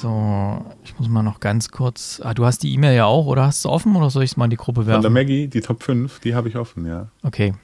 [0.00, 2.20] So, ich muss mal noch ganz kurz.
[2.22, 4.36] Ah, du hast die E-Mail ja auch, oder hast du offen oder soll ich es
[4.36, 5.12] mal in die Gruppe Von der werfen?
[5.12, 7.08] Maggie, die Top 5, die habe ich offen, ja.
[7.24, 7.54] Okay.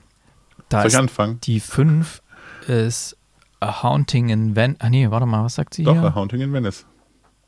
[0.68, 1.38] Da Soll ich ist anfangen?
[1.44, 2.22] die 5
[2.66, 3.16] ist
[3.60, 4.78] A Haunting in Venice.
[4.80, 6.02] Ah, nee, warte mal, was sagt sie Doch, hier?
[6.02, 6.86] A Haunting in Venice.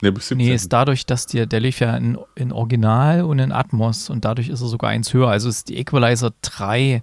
[0.02, 0.46] Nee, bis 17.
[0.46, 4.24] Nee, ist dadurch, dass dir, der lief ja in, in Original und in Atmos und
[4.24, 5.28] dadurch ist er sogar eins höher.
[5.28, 7.02] Also ist die Equalizer 3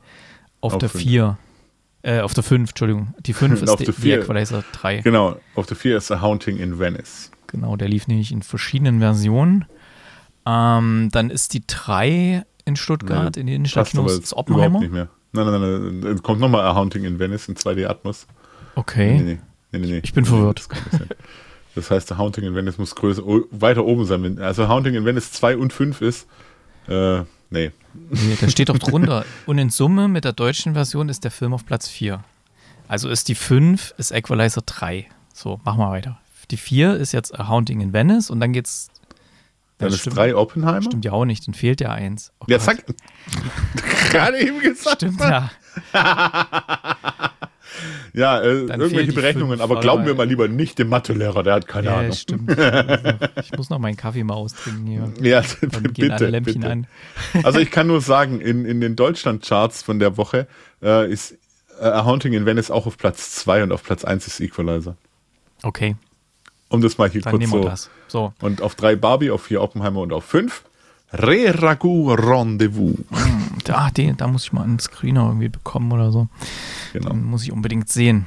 [0.61, 1.03] auf, Auf der fünf.
[1.03, 1.37] 4.
[2.03, 3.13] Äh, auf der 5, Entschuldigung.
[3.25, 4.11] Die 5 ist die, die.
[4.11, 5.01] Equalizer 3.
[5.01, 7.29] Genau, auf der 4 ist A Haunting in Venice.
[7.53, 9.65] Genau, der lief nämlich in verschiedenen Versionen.
[10.45, 14.19] Ähm, dann ist die 3 in Stuttgart, Nee, in den Innenstadtkinos.
[14.19, 14.79] Das überhaupt Oppenheimer.
[14.79, 15.07] nicht mehr.
[15.31, 16.23] Nein, nein, nein, nein.
[16.23, 18.27] Kommt nochmal A Haunting in Venice in 2D Atmos.
[18.75, 19.17] Okay.
[19.19, 19.39] Nee,
[19.71, 20.01] nee, nee, nee.
[20.03, 20.67] Ich bin verwirrt.
[20.91, 21.01] Das,
[21.75, 24.39] das heißt, A Haunting in Venice muss größer, weiter oben sein.
[24.39, 26.27] Also Haunting in Venice 2 und 5 ist,
[26.87, 27.19] äh,
[27.51, 27.71] nee.
[27.93, 29.25] Nee, da steht doch drunter.
[29.45, 32.23] Und in Summe mit der deutschen Version ist der Film auf Platz 4.
[32.87, 35.07] Also ist die 5 ist Equalizer 3.
[35.33, 36.19] So, machen wir weiter.
[36.51, 38.87] Die 4 ist jetzt A Haunting in Venice und dann geht's.
[39.79, 40.81] Dann Das ist stimmt, 3 Oppenheimer.
[40.83, 42.31] stimmt ja auch nicht, dann fehlt ja eins.
[42.39, 42.83] Oh Ja, zack.
[44.11, 44.97] Gerade eben gesagt.
[44.97, 45.49] Stimmt ja.
[48.13, 51.67] Ja, äh, Dann irgendwelche Berechnungen, aber glauben wir mal lieber nicht dem Mathelehrer, der hat
[51.67, 52.13] keine Ja, Ahnung.
[52.13, 52.55] stimmt.
[53.41, 55.11] Ich muss noch meinen Kaffee mal austrinken hier.
[55.19, 56.71] Ja, Dann gehen alle bitte, Lämpchen bitte.
[56.71, 56.87] an.
[57.43, 60.47] Also ich kann nur sagen, in, in den Deutschland-Charts von der Woche
[60.83, 61.35] äh, ist
[61.79, 64.95] äh, A Haunting in Venice auch auf Platz 2 und auf Platz 1 ist Equalizer.
[65.63, 65.95] Okay,
[66.73, 67.63] Um das mal hier dann kurz so.
[67.63, 67.89] das.
[68.07, 70.63] So, Und auf 3 Barbie, auf 4 Oppenheimer und auf 5
[71.13, 72.95] Re Ragu Rendezvous.
[73.63, 76.27] da, den, da muss ich mal einen Screener irgendwie bekommen oder so.
[76.91, 77.09] Genau.
[77.09, 78.25] Den muss ich unbedingt sehen.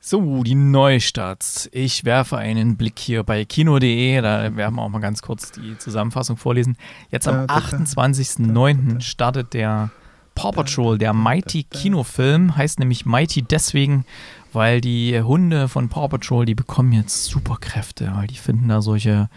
[0.00, 1.68] So, die Neustarts.
[1.70, 4.20] Ich werfe einen Blick hier bei kino.de.
[4.20, 6.76] Da werden wir auch mal ganz kurz die Zusammenfassung vorlesen.
[7.12, 9.02] Jetzt am 28.09.
[9.02, 9.92] startet der
[10.34, 12.56] Paw Patrol, der Mighty Kinofilm.
[12.56, 14.04] Heißt nämlich Mighty deswegen,
[14.52, 19.28] weil die Hunde von Paw Patrol, die bekommen jetzt Superkräfte, weil die finden da solche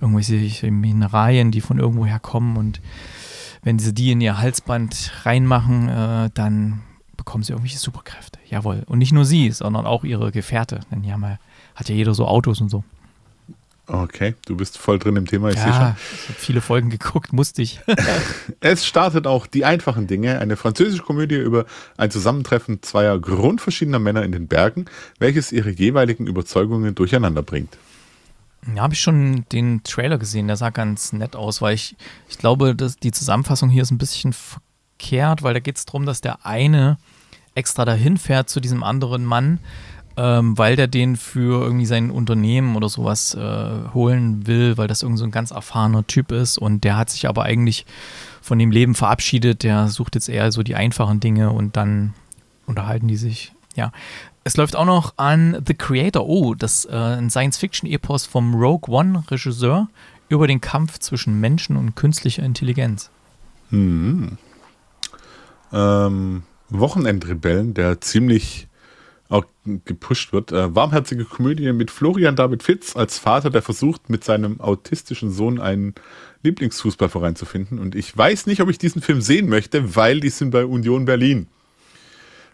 [0.00, 2.80] irgendwelche Mineralien, die von irgendwoher kommen und
[3.62, 6.82] wenn sie die in ihr Halsband reinmachen, äh, dann
[7.16, 8.38] bekommen sie irgendwelche Superkräfte.
[8.48, 8.84] Jawohl.
[8.86, 10.80] Und nicht nur sie, sondern auch ihre Gefährte.
[10.90, 11.38] Denn die haben
[11.74, 12.84] hat ja jeder so Autos und so.
[13.90, 15.80] Okay, du bist voll drin im Thema, ich sehe schon.
[15.80, 17.80] ja, ich habe viele Folgen geguckt, musste ich.
[18.60, 21.64] Es startet auch Die einfachen Dinge, eine französische Komödie über
[21.96, 24.84] ein Zusammentreffen zweier grundverschiedener Männer in den Bergen,
[25.18, 27.78] welches ihre jeweiligen Überzeugungen durcheinander bringt.
[28.74, 31.96] Ja, habe ich schon den Trailer gesehen, der sah ganz nett aus, weil ich,
[32.28, 36.04] ich glaube, dass die Zusammenfassung hier ist ein bisschen verkehrt, weil da geht es darum,
[36.04, 36.98] dass der eine
[37.54, 39.60] extra dahin fährt zu diesem anderen Mann,
[40.18, 45.02] ähm, weil der den für irgendwie sein Unternehmen oder sowas äh, holen will, weil das
[45.02, 47.86] irgend so ein ganz erfahrener Typ ist und der hat sich aber eigentlich
[48.42, 49.62] von dem Leben verabschiedet.
[49.62, 52.14] Der sucht jetzt eher so die einfachen Dinge und dann
[52.66, 53.52] unterhalten die sich.
[53.76, 53.92] Ja.
[54.42, 56.26] Es läuft auch noch an The Creator.
[56.26, 59.88] Oh, das äh, ein Science-Fiction-Epos vom Rogue One-Regisseur
[60.28, 63.10] über den Kampf zwischen Menschen und künstlicher Intelligenz.
[63.70, 64.36] Hm.
[65.72, 68.67] Ähm, Wochenendrebellen, der ziemlich
[69.28, 69.44] auch
[69.84, 70.52] gepusht wird.
[70.52, 75.60] Äh, warmherzige Komödie mit Florian David Fitz als Vater, der versucht, mit seinem autistischen Sohn
[75.60, 75.94] einen
[76.42, 77.78] Lieblingsfußballverein zu finden.
[77.78, 81.04] Und ich weiß nicht, ob ich diesen Film sehen möchte, weil die sind bei Union
[81.04, 81.48] Berlin.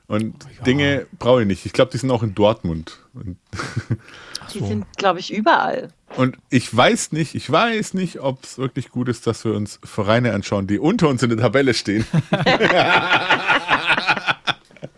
[0.06, 0.64] Und ja.
[0.64, 1.64] Dinge brauche ich nicht.
[1.64, 2.98] Ich glaube, die sind auch in Dortmund.
[3.14, 5.88] die sind, glaube ich, überall.
[6.16, 9.80] Und ich weiß nicht, ich weiß nicht, ob es wirklich gut ist, dass wir uns
[9.82, 12.04] Vereine anschauen, die unter uns in der Tabelle stehen.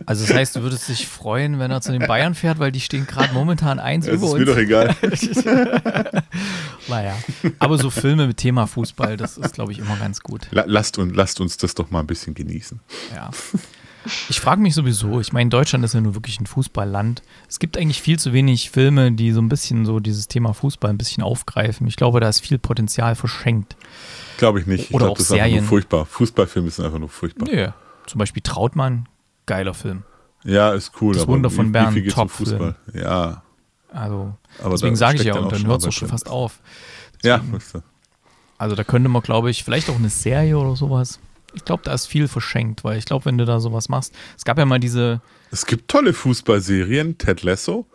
[0.07, 2.79] Also das heißt, du würdest dich freuen, wenn er zu den Bayern fährt, weil die
[2.79, 4.35] stehen gerade momentan eins über uns.
[4.35, 4.95] Ist mir doch egal.
[6.87, 7.13] naja,
[7.59, 10.47] aber so Filme mit Thema Fußball, das ist, glaube ich, immer ganz gut.
[10.51, 12.79] Lasst, und, lasst uns das doch mal ein bisschen genießen.
[13.13, 13.31] Ja.
[14.29, 17.21] Ich frage mich sowieso, ich meine, Deutschland ist ja nur wirklich ein Fußballland.
[17.49, 20.89] Es gibt eigentlich viel zu wenig Filme, die so ein bisschen so dieses Thema Fußball
[20.89, 21.85] ein bisschen aufgreifen.
[21.85, 23.75] Ich glaube, da ist viel Potenzial verschenkt.
[24.37, 24.85] Glaube ich nicht.
[24.85, 25.57] Ich Oder glaub, auch das Serien.
[25.57, 26.05] Ist nur furchtbar.
[26.05, 27.49] Fußballfilme sind einfach nur furchtbar.
[27.51, 27.67] Nö.
[28.05, 29.09] Zum Beispiel Trautmann,
[29.47, 30.03] geiler Film.
[30.43, 31.15] Ja, ist cool.
[31.15, 32.75] Das Wunder von Bern, wie, wie top Fußball.
[32.93, 33.41] Ja.
[33.91, 36.59] Also, aber deswegen sage ich ja, und dann hört es auch schon fast auf.
[37.23, 37.81] Deswegen, ja,
[38.57, 41.19] Also da könnte man, glaube ich, vielleicht auch eine Serie oder sowas.
[41.53, 44.45] Ich glaube, da ist viel verschenkt, weil ich glaube, wenn du da sowas machst, es
[44.45, 45.21] gab ja mal diese.
[45.49, 47.87] Es gibt tolle Fußballserien, Ted Lasso.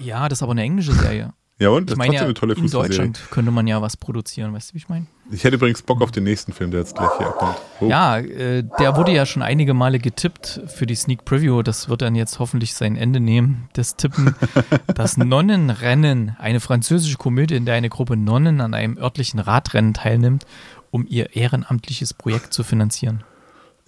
[0.00, 1.32] Ja, das ist aber eine englische Serie.
[1.58, 1.90] Ja, und?
[1.90, 4.74] Das ich meine, ja, eine tolle in Deutschland könnte man ja was produzieren, weißt du,
[4.74, 5.06] wie ich meine?
[5.30, 7.56] Ich hätte übrigens Bock auf den nächsten Film, der jetzt gleich hier kommt.
[7.80, 7.88] Oh.
[7.88, 11.62] Ja, äh, der wurde ja schon einige Male getippt für die Sneak Preview.
[11.62, 14.34] Das wird dann jetzt hoffentlich sein Ende nehmen, das Tippen.
[14.94, 20.46] das Nonnenrennen, eine französische Komödie, in der eine Gruppe Nonnen an einem örtlichen Radrennen teilnimmt,
[20.90, 23.22] um ihr ehrenamtliches Projekt zu finanzieren.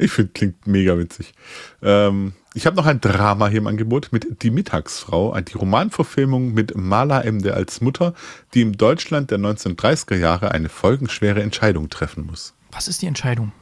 [0.01, 1.35] Ich finde, klingt mega witzig.
[1.83, 6.75] Ähm, ich habe noch ein Drama hier im Angebot mit Die Mittagsfrau, die Romanverfilmung mit
[6.75, 8.15] Mala Emde als Mutter,
[8.55, 12.55] die im Deutschland der 1930er Jahre eine folgenschwere Entscheidung treffen muss.
[12.73, 13.53] Was ist die Entscheidung?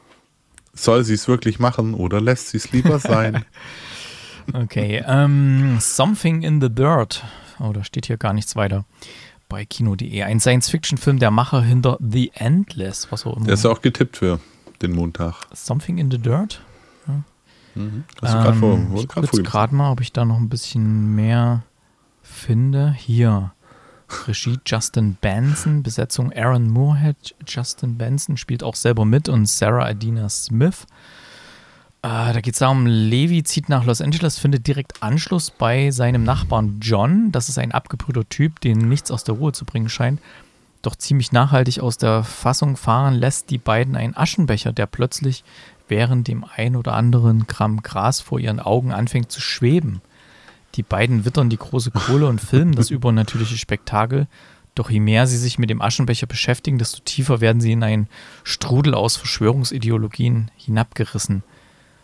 [0.73, 3.43] Soll sie es wirklich machen oder lässt sie es lieber sein?
[4.53, 7.25] okay, um, ähm, Something in the Dirt.
[7.59, 8.85] Oh, da steht hier gar nichts weiter.
[9.49, 10.23] Bei Kino.de.
[10.23, 13.11] Ein Science-Fiction-Film der Macher hinter The Endless.
[13.11, 13.45] Was auch immer.
[13.45, 14.39] Der ist auch getippt für
[14.81, 15.35] den Montag.
[15.53, 16.61] Something in the Dirt?
[17.07, 17.23] Ja.
[17.75, 18.03] Mhm.
[18.21, 21.63] Hast du ähm, vor, ich gucke gerade mal, ob ich da noch ein bisschen mehr
[22.21, 22.93] finde.
[22.93, 23.53] Hier.
[24.27, 27.35] Regie Justin Benson, Besetzung Aaron Moorhead.
[27.47, 30.87] Justin Benson spielt auch selber mit und Sarah Adina Smith.
[32.01, 36.23] Äh, da geht es darum, Levi zieht nach Los Angeles, findet direkt Anschluss bei seinem
[36.23, 37.31] Nachbarn John.
[37.31, 40.19] Das ist ein abgebrühter Typ, den nichts aus der Ruhe zu bringen scheint
[40.81, 45.43] doch ziemlich nachhaltig aus der Fassung fahren lässt die beiden einen Aschenbecher, der plötzlich
[45.87, 50.01] während dem ein oder anderen Gramm Gras vor ihren Augen anfängt zu schweben.
[50.75, 54.27] Die beiden wittern die große Kohle und filmen das übernatürliche Spektakel,
[54.75, 58.07] doch je mehr sie sich mit dem Aschenbecher beschäftigen, desto tiefer werden sie in einen
[58.43, 61.43] Strudel aus Verschwörungsideologien hinabgerissen.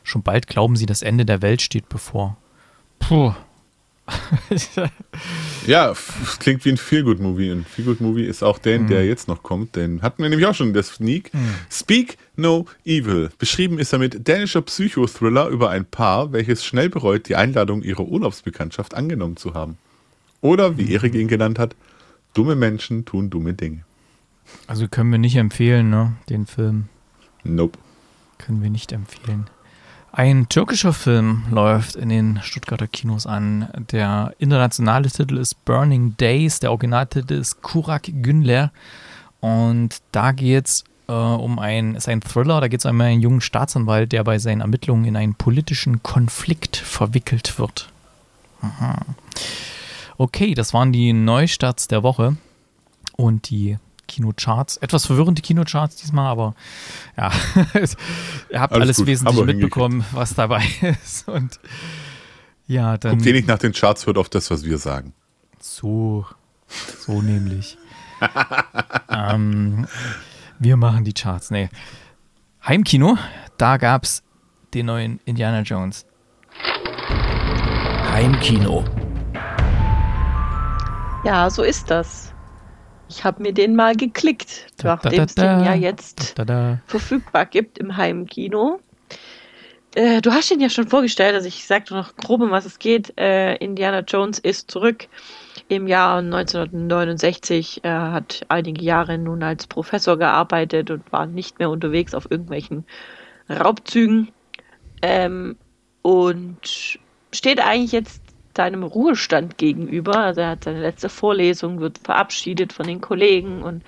[0.03, 2.37] Schon bald glauben sie, das Ende der Welt steht bevor.
[2.99, 3.33] Puh,
[5.67, 7.51] ja, es klingt wie ein Feelgood-Movie.
[7.51, 8.87] Ein Feelgood-Movie ist auch der, mhm.
[8.87, 9.75] der jetzt noch kommt.
[9.75, 11.33] Den hatten wir nämlich auch schon in der Sneak.
[11.33, 11.55] Mhm.
[11.71, 13.29] Speak No Evil.
[13.39, 18.05] Beschrieben ist er mit dänischer Psychothriller über ein Paar, welches schnell bereut, die Einladung ihrer
[18.05, 19.77] Urlaubsbekanntschaft angenommen zu haben.
[20.41, 20.91] Oder, wie mhm.
[20.91, 21.75] Erik ihn genannt hat,
[22.33, 23.83] dumme Menschen tun dumme Dinge.
[24.67, 26.89] Also können wir nicht empfehlen, ne, den Film.
[27.43, 27.79] Nope.
[28.37, 29.49] Können wir nicht empfehlen.
[30.17, 33.67] Ein türkischer Film läuft in den Stuttgarter Kinos an.
[33.91, 38.71] Der internationale Titel ist Burning Days, der Originaltitel ist Kurak Günler.
[39.41, 43.19] Und da geht es äh, um ein, ist ein Thriller, da geht es um einen
[43.19, 47.89] jungen Staatsanwalt, der bei seinen Ermittlungen in einen politischen Konflikt verwickelt wird.
[48.61, 49.01] Aha.
[50.17, 52.37] Okay, das waren die Neustarts der Woche.
[53.17, 54.77] Und die Kinocharts.
[54.77, 56.55] Etwas verwirrende Kinocharts diesmal, aber
[57.17, 57.31] ja,
[58.49, 60.63] ihr habt alles, alles wesentlich mitbekommen, was dabei
[61.03, 61.27] ist.
[61.27, 61.59] Und
[62.67, 63.13] ja, dann.
[63.13, 65.13] Guckt ihr nicht nach den Charts, hört auf das, was wir sagen.
[65.59, 66.25] So,
[66.99, 67.77] so nämlich.
[69.09, 69.87] ähm,
[70.59, 71.51] wir machen die Charts.
[71.51, 71.69] Nee.
[72.65, 73.17] Heimkino,
[73.57, 74.23] da gab es
[74.73, 76.05] den neuen Indiana Jones.
[78.11, 78.85] Heimkino.
[81.23, 82.34] Ja, so ist das.
[83.09, 86.35] Ich habe mir den mal geklickt, nachdem es den ja jetzt
[86.87, 88.79] verfügbar gibt im Heimkino.
[89.95, 92.79] äh, du hast ihn ja schon vorgestellt, also ich sagte noch grob, um was es
[92.79, 93.17] geht.
[93.19, 95.07] Äh, Indiana Jones ist zurück
[95.67, 97.81] im Jahr 1969.
[97.83, 102.85] Er hat einige Jahre nun als Professor gearbeitet und war nicht mehr unterwegs auf irgendwelchen
[103.49, 104.31] Raubzügen.
[105.01, 105.57] Ähm,
[106.01, 106.99] und
[107.31, 108.21] steht eigentlich jetzt
[108.55, 110.17] seinem Ruhestand gegenüber.
[110.17, 113.83] Also er hat seine letzte Vorlesung, wird verabschiedet von den Kollegen und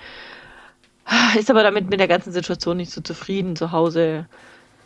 [1.38, 3.56] ist aber damit mit der ganzen Situation nicht so zufrieden.
[3.56, 4.26] Zu Hause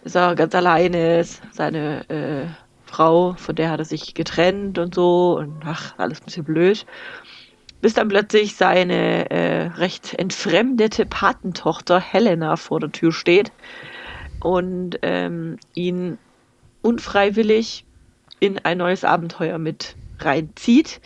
[0.05, 2.47] ist er ganz alleine, seine äh,
[2.87, 6.87] Frau, von der hat er sich getrennt und so und ach, alles ein bisschen blöd.
[7.81, 13.51] Bis dann plötzlich seine äh, recht entfremdete Patentochter Helena vor der Tür steht
[14.41, 16.19] und ähm, ihn
[16.83, 17.85] unfreiwillig
[18.43, 21.01] in ein neues Abenteuer mit reinzieht.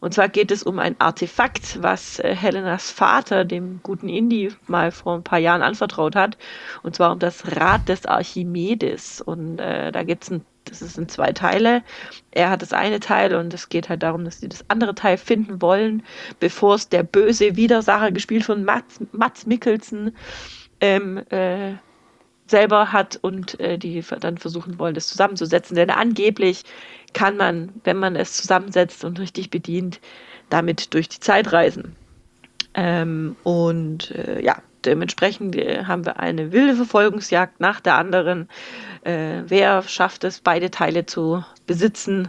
[0.00, 4.90] Und zwar geht es um ein Artefakt, was äh, Helenas Vater, dem guten Indy, mal
[4.90, 6.36] vor ein paar Jahren anvertraut hat.
[6.82, 9.22] Und zwar um das Rad des Archimedes.
[9.22, 11.82] Und äh, da gibt es ein, das ist in zwei Teile.
[12.30, 15.16] Er hat das eine Teil und es geht halt darum, dass sie das andere Teil
[15.16, 16.02] finden wollen,
[16.40, 20.14] bevor es der böse Widersacher, gespielt von Mats, Mats Mikkelsen,
[20.80, 21.72] ähm, äh,
[22.52, 25.74] selber hat und äh, die dann versuchen wollen, das zusammenzusetzen.
[25.74, 26.62] Denn angeblich
[27.12, 30.00] kann man, wenn man es zusammensetzt und richtig bedient,
[30.50, 31.96] damit durch die Zeit reisen.
[32.74, 38.48] Ähm, und äh, ja, dementsprechend äh, haben wir eine wilde Verfolgungsjagd nach der anderen.
[39.02, 42.28] Äh, wer schafft es, beide Teile zu besitzen?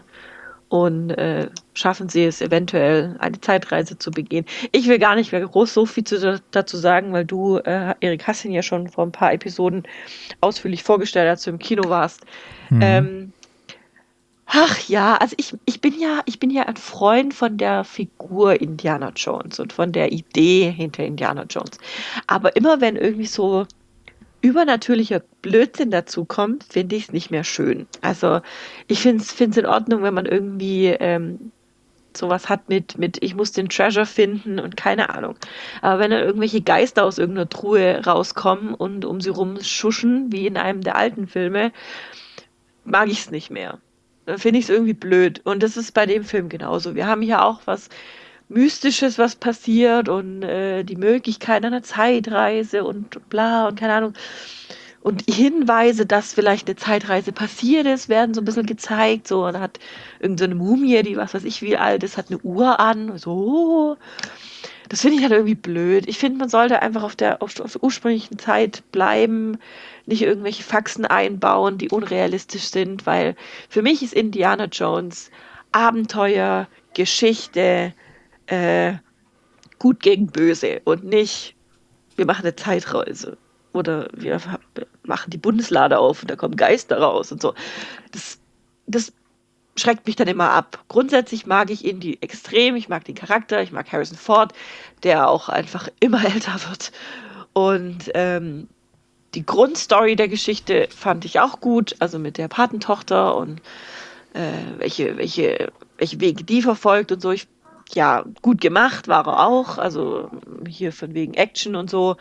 [0.74, 4.44] Und äh, schaffen sie es eventuell, eine Zeitreise zu begehen.
[4.72, 8.26] Ich will gar nicht mehr groß so viel zu, dazu sagen, weil du, äh, Erik,
[8.26, 9.84] hast ihn ja schon vor ein paar Episoden
[10.42, 12.22] ausführlich vorgestellt, als du im Kino warst.
[12.72, 12.82] Mhm.
[12.82, 13.34] Ähm,
[14.48, 18.60] Ach ja, also ich, ich bin ja, ich bin ja ein Freund von der Figur
[18.60, 21.78] Indiana Jones und von der Idee hinter Indiana Jones.
[22.26, 23.68] Aber immer wenn irgendwie so
[24.44, 27.88] übernatürlicher Blödsinn dazu kommt, finde ich es nicht mehr schön.
[28.02, 28.42] Also
[28.88, 31.52] ich finde es in Ordnung, wenn man irgendwie ähm,
[32.16, 35.36] sowas hat mit, mit, ich muss den Treasure finden und keine Ahnung.
[35.82, 40.58] Aber wenn dann irgendwelche Geister aus irgendeiner Truhe rauskommen und um sie rumschuschen, wie in
[40.58, 41.72] einem der alten Filme,
[42.84, 43.80] mag ich es nicht mehr
[44.26, 45.42] dann finde ich es irgendwie blöd.
[45.44, 46.96] Und das ist bei dem Film genauso.
[46.96, 47.90] Wir haben hier auch was
[48.50, 54.14] Mystisches, was passiert und äh, die Möglichkeit einer Zeitreise und bla und keine Ahnung.
[55.02, 59.28] Und Hinweise, dass vielleicht eine Zeitreise passiert ist, werden so ein bisschen gezeigt.
[59.28, 59.80] So, und hat
[60.20, 63.18] irgendeine so Mumie, die was weiß ich wie alt ist, hat eine Uhr an.
[63.18, 63.98] So.
[64.88, 66.08] Das finde ich halt irgendwie blöd.
[66.08, 69.58] Ich finde, man sollte einfach auf der, auf, auf der ursprünglichen Zeit bleiben
[70.06, 73.36] nicht irgendwelche Faxen einbauen, die unrealistisch sind, weil
[73.70, 75.32] für mich ist Indiana Jones
[75.72, 77.94] Abenteuer, Geschichte,
[78.48, 78.94] äh,
[79.80, 81.56] gut gegen böse und nicht,
[82.16, 83.38] wir machen eine Zeitreise
[83.74, 84.40] oder wir
[85.04, 87.54] machen die Bundeslade auf und da kommen Geister raus und so.
[88.12, 88.40] Das,
[88.88, 89.12] das
[89.76, 90.84] schreckt mich dann immer ab.
[90.88, 94.54] Grundsätzlich mag ich Indy extrem, ich mag den Charakter, ich mag Harrison Ford,
[95.04, 96.92] der auch einfach immer älter wird.
[97.54, 98.68] Und ähm,
[99.34, 103.62] die Grundstory der Geschichte fand ich auch gut, also mit der Patentochter und
[104.34, 107.32] äh, welche, welche, welche Wege die verfolgt und so.
[107.32, 107.48] Ich,
[107.96, 110.30] ja, gut gemacht war er auch, also
[110.68, 112.18] hier von wegen Action und so.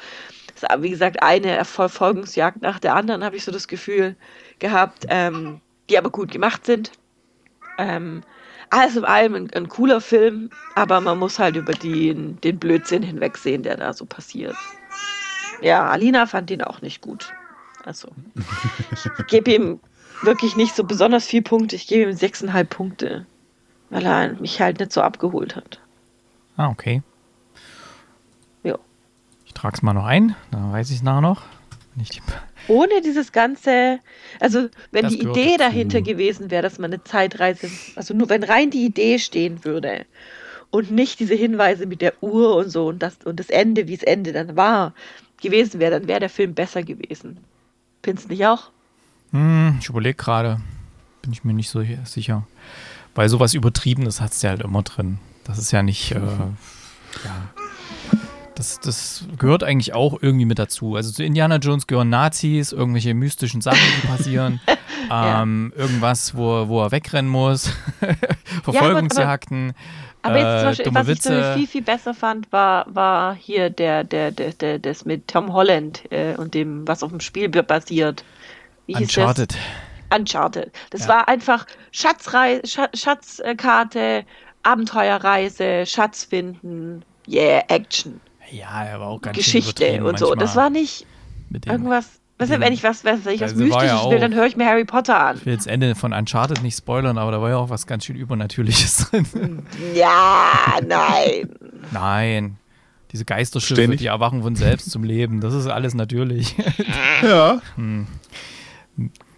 [0.78, 4.16] wie gesagt, eine Verfolgungsjagd nach der anderen, habe ich so das Gefühl
[4.58, 6.92] gehabt, ähm, die aber gut gemacht sind.
[7.78, 8.22] Ähm,
[8.70, 13.02] alles in allem ein, ein, cooler Film, aber man muss halt über die, den Blödsinn
[13.02, 14.56] hinwegsehen, der da so passiert.
[15.60, 17.32] Ja, Alina fand ihn auch nicht gut.
[17.84, 18.08] Also,
[18.92, 19.80] ich gebe ihm
[20.22, 21.76] wirklich nicht so besonders viel Punkte.
[21.76, 23.26] Ich gebe ihm sechseinhalb Punkte,
[23.92, 25.78] weil er mich halt nicht so abgeholt hat.
[26.56, 27.02] Ah, okay.
[28.64, 28.78] Ja.
[29.44, 31.42] Ich trage es mal noch ein, dann weiß ich es nachher noch.
[31.94, 32.22] Nicht
[32.68, 34.00] Ohne dieses ganze,
[34.40, 38.42] also wenn das die Idee dahinter gewesen wäre, dass man eine Zeitreise, also nur wenn
[38.44, 40.06] rein die Idee stehen würde
[40.70, 43.94] und nicht diese Hinweise mit der Uhr und so und das und das Ende, wie
[43.94, 44.94] es Ende dann war,
[45.42, 47.36] gewesen wäre, dann wäre der Film besser gewesen.
[48.02, 48.70] Findest du nicht auch?
[49.32, 50.62] Hm, ich überlege gerade.
[51.20, 52.46] Bin ich mir nicht so sicher.
[53.14, 55.18] Weil sowas Übertriebenes hat es ja halt immer drin.
[55.44, 56.14] Das ist ja nicht, äh,
[57.24, 57.50] ja.
[58.54, 60.94] Das, das gehört eigentlich auch irgendwie mit dazu.
[60.94, 64.60] Also zu Indiana Jones gehören Nazis, irgendwelche mystischen Sachen, die passieren.
[65.10, 65.82] ähm, ja.
[65.82, 67.72] Irgendwas, wo, wo er wegrennen muss.
[68.62, 69.68] Verfolgungsjagden.
[69.68, 69.74] Ja,
[70.22, 71.38] aber jetzt zum äh, Beispiel, was Witze.
[71.38, 75.28] ich so viel, viel besser fand, war, war hier der, der, der, der, das mit
[75.28, 78.24] Tom Holland äh, und dem, was auf dem Spiel basiert.
[78.86, 79.52] Wie hieß Uncharted.
[79.52, 79.60] Das?
[80.14, 80.72] Uncharted.
[80.90, 81.08] Das ja.
[81.08, 84.24] war einfach Schatzrei Schatz, Schatzkarte,
[84.62, 88.20] Abenteuerreise, Schatz finden, yeah, Action.
[88.50, 90.34] Ja, er war auch ganz Geschichte und so.
[90.34, 91.06] Das war nicht
[91.66, 94.46] irgendwas, Weißt du, wenn ich was, was, ich was war ja Mystisches will, dann höre
[94.46, 95.36] ich mir Harry Potter an.
[95.36, 98.04] Ich will jetzt Ende von Uncharted nicht spoilern, aber da war ja auch was ganz
[98.04, 99.62] schön Übernatürliches drin.
[99.94, 101.50] Ja, nein.
[101.92, 102.56] Nein.
[103.12, 104.00] Diese Geisterschiffe, Ständig.
[104.00, 105.40] die erwachen von selbst zum Leben.
[105.40, 106.56] Das ist alles natürlich.
[107.22, 107.60] Ja.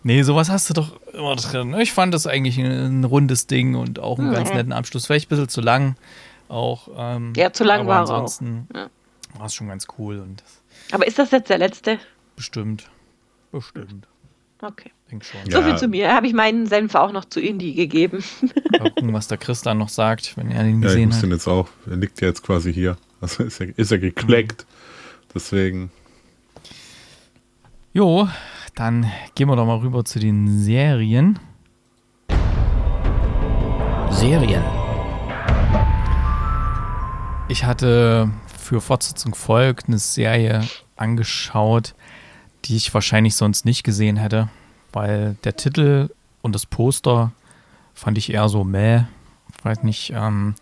[0.07, 1.75] Nee, sowas hast du doch immer drin.
[1.81, 4.57] Ich fand das eigentlich ein, rundes Ding und auch einen ganz Mhm.
[4.57, 5.07] netten Abschluss.
[5.07, 5.97] Vielleicht ein bisschen zu lang.
[6.49, 8.11] Auch, ähm, Ja, zu lang aber war er auch.
[8.11, 8.91] ansonsten Ja.
[9.39, 10.45] war es schon ganz cool und
[10.93, 11.99] Aber ist das jetzt der letzte?
[12.37, 12.89] bestimmt.
[13.51, 14.07] Bestimmt.
[14.61, 14.91] Okay.
[15.11, 15.41] Denk schon.
[15.47, 15.59] Ja.
[15.59, 16.13] So viel zu mir.
[16.15, 18.23] Habe ich meinen Senf auch noch zu Indie gegeben.
[18.73, 21.17] Mal gucken, was der Chris dann noch sagt, wenn er den Ja, ich gesehen muss
[21.17, 21.23] hat.
[21.25, 21.69] den jetzt auch.
[21.89, 22.97] Er liegt ja jetzt quasi hier.
[23.21, 24.67] Also ist er, ist er gekleckt.
[25.35, 25.91] Deswegen.
[27.93, 28.29] Jo,
[28.75, 31.39] dann gehen wir doch mal rüber zu den Serien.
[34.11, 34.63] Serien.
[37.49, 40.63] Ich hatte für Fortsetzung folgt eine Serie
[40.97, 41.95] angeschaut,
[42.65, 44.49] die ich wahrscheinlich sonst nicht gesehen hätte,
[44.93, 46.11] weil der Titel
[46.43, 47.33] und das Poster
[47.93, 49.05] fand ich eher so meh.
[49.57, 50.55] Ich weiß nicht, ähm,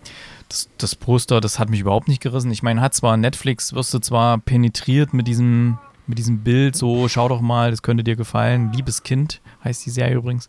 [0.49, 2.51] das, das Poster, das hat mich überhaupt nicht gerissen.
[2.51, 7.09] Ich meine, hat zwar Netflix, wirst du zwar penetriert mit diesem, mit diesem Bild, so
[7.09, 8.73] schau doch mal, das könnte dir gefallen.
[8.73, 10.49] Liebes Kind heißt die Serie übrigens.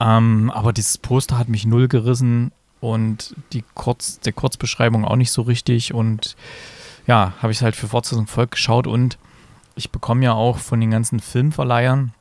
[0.00, 5.30] Ähm, aber dieses Poster hat mich null gerissen und die Kurz, der Kurzbeschreibung auch nicht
[5.30, 5.92] so richtig.
[5.92, 6.36] Und
[7.06, 9.18] ja, habe ich halt für Fortsetzung Volk geschaut und
[9.76, 12.12] ich bekomme ja auch von den ganzen Filmverleihern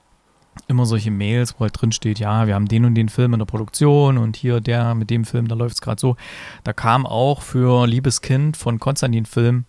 [0.68, 3.40] immer solche Mails, wo halt drin steht, ja, wir haben den und den Film in
[3.40, 6.18] der Produktion und hier der mit dem Film, da läuft es gerade so.
[6.64, 9.66] Da kam auch für Liebes Kind von Konstantin Film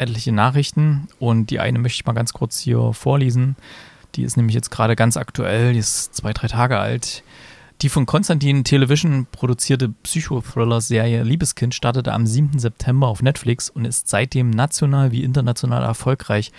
[0.00, 3.56] etliche Nachrichten und die eine möchte ich mal ganz kurz hier vorlesen.
[4.14, 7.22] Die ist nämlich jetzt gerade ganz aktuell, die ist zwei, drei Tage alt.
[7.82, 12.58] Die von Konstantin Television produzierte Psychothriller-Serie Liebeskind startete am 7.
[12.58, 16.52] September auf Netflix und ist seitdem national wie international erfolgreich.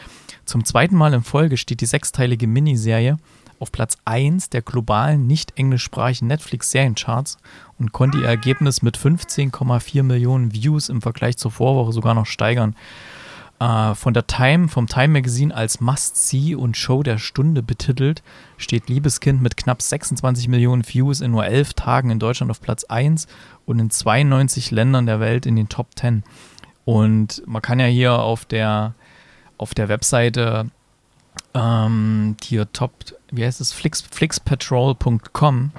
[0.46, 3.18] Zum zweiten Mal in Folge steht die sechsteilige Miniserie
[3.60, 7.38] auf Platz 1 der globalen nicht englischsprachigen Netflix-Seriencharts
[7.78, 12.76] und konnte ihr Ergebnis mit 15,4 Millionen Views im Vergleich zur Vorwoche sogar noch steigern.
[13.62, 18.24] Äh, von der Time, vom Time Magazine als Must-See und Show der Stunde betitelt,
[18.58, 22.86] steht Liebeskind mit knapp 26 Millionen Views in nur 11 Tagen in Deutschland auf Platz
[22.86, 23.28] 1
[23.68, 26.24] und in 92 Ländern der Welt in den Top 10.
[26.86, 28.96] Und man kann ja hier auf der,
[29.60, 30.72] auf der Webseite
[31.54, 32.94] ähm, hier Top,
[33.30, 35.72] wie heißt es, Flix, flixpatrol.com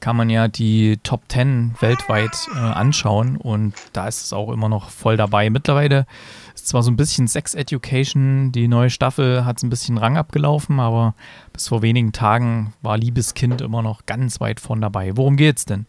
[0.00, 4.68] kann man ja die Top 10 weltweit äh, anschauen und da ist es auch immer
[4.68, 5.50] noch voll dabei.
[5.50, 6.06] Mittlerweile
[6.66, 10.16] ist zwar so ein bisschen Sex Education, die neue Staffel hat es ein bisschen Rang
[10.16, 11.14] abgelaufen, aber
[11.52, 15.16] bis vor wenigen Tagen war Liebeskind immer noch ganz weit vorn dabei.
[15.16, 15.86] Worum geht's denn?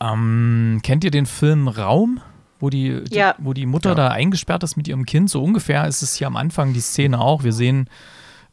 [0.00, 2.20] Ähm, kennt ihr den Film Raum?
[2.60, 3.34] Wo die, die, Ja.
[3.38, 3.94] wo die Mutter Ja.
[3.96, 5.28] da eingesperrt ist mit ihrem Kind.
[5.28, 7.42] So ungefähr ist es hier am Anfang die Szene auch.
[7.42, 7.88] Wir sehen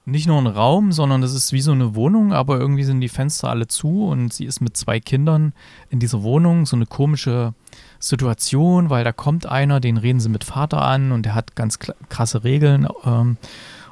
[0.06, 3.10] nicht nur einen Raum, sondern es ist wie so eine Wohnung, aber irgendwie sind die
[3.10, 5.54] Fenster alle zu und sie ist mit zwei Kindern
[5.90, 6.66] in dieser Wohnung.
[6.66, 7.54] So eine komische
[8.00, 11.80] Situation, weil da kommt einer, den reden sie mit Vater an und der hat ganz
[11.80, 12.88] krasse Regeln.
[13.06, 13.38] Ähm,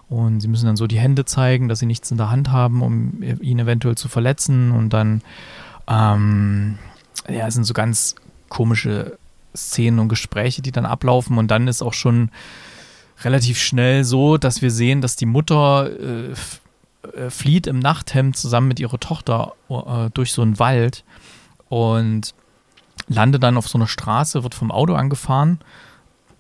[0.08, 2.82] und sie müssen dann so die Hände zeigen, dass sie nichts in der Hand haben,
[2.82, 4.72] um ihn eventuell zu verletzen.
[4.72, 5.22] Und dann,
[5.88, 6.78] ähm,
[7.28, 8.16] ja, es sind so ganz
[8.50, 9.18] komische
[9.56, 11.38] Szenen und Gespräche, die dann ablaufen.
[11.38, 12.30] Und dann ist auch schon
[13.24, 16.34] relativ schnell so, dass wir sehen, dass die Mutter äh,
[17.14, 21.04] äh, flieht im Nachthemd zusammen mit ihrer Tochter äh, durch so einen Wald
[21.70, 22.36] und
[23.08, 25.60] landet dann auf so einer Straße, wird vom Auto angefahren.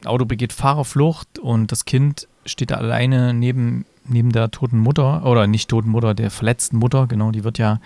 [0.05, 5.47] Auto begeht Fahrerflucht und das Kind steht da alleine neben, neben der toten Mutter, oder
[5.47, 7.79] nicht toten Mutter, der verletzten Mutter, genau, die wird ja,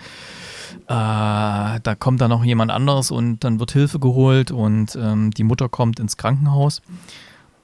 [0.86, 5.44] äh, da kommt dann noch jemand anderes und dann wird Hilfe geholt und ähm, die
[5.44, 6.82] Mutter kommt ins Krankenhaus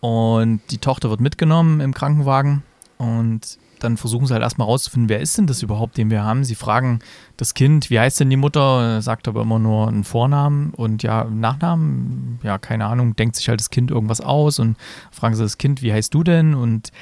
[0.01, 2.63] und die Tochter wird mitgenommen im Krankenwagen
[2.99, 6.45] und dann versuchen sie halt erstmal rauszufinden, wer ist denn das überhaupt, den wir haben.
[6.45, 7.01] Sie fragen
[7.37, 11.25] das Kind, wie heißt denn die Mutter, sagt aber immer nur einen Vornamen und ja,
[11.25, 14.77] Nachnamen, ja, keine Ahnung, denkt sich halt das Kind irgendwas aus und
[15.11, 16.55] fragen sie das Kind, wie heißt du denn?
[16.55, 16.93] Und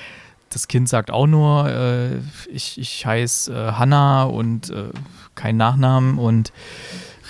[0.51, 2.19] das Kind sagt auch nur, äh,
[2.49, 4.91] ich, ich heiße äh, Hanna und äh,
[5.35, 6.53] kein Nachnamen und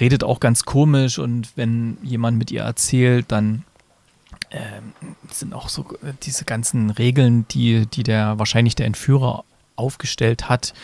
[0.00, 3.64] redet auch ganz komisch und wenn jemand mit ihr erzählt, dann
[5.30, 9.44] sind auch so äh, diese ganzen Regeln, die, die der wahrscheinlich der Entführer
[9.76, 10.74] aufgestellt hat,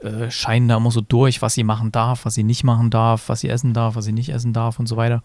[0.00, 3.28] äh, scheinen da immer so durch, was sie machen darf, was sie nicht machen darf,
[3.28, 5.22] was sie essen darf, was sie nicht essen darf und so weiter.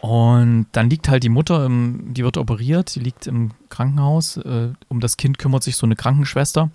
[0.00, 4.36] Und dann liegt halt die Mutter, im, die wird operiert, die liegt im Krankenhaus.
[4.38, 6.70] Äh, um das Kind kümmert sich so eine Krankenschwester.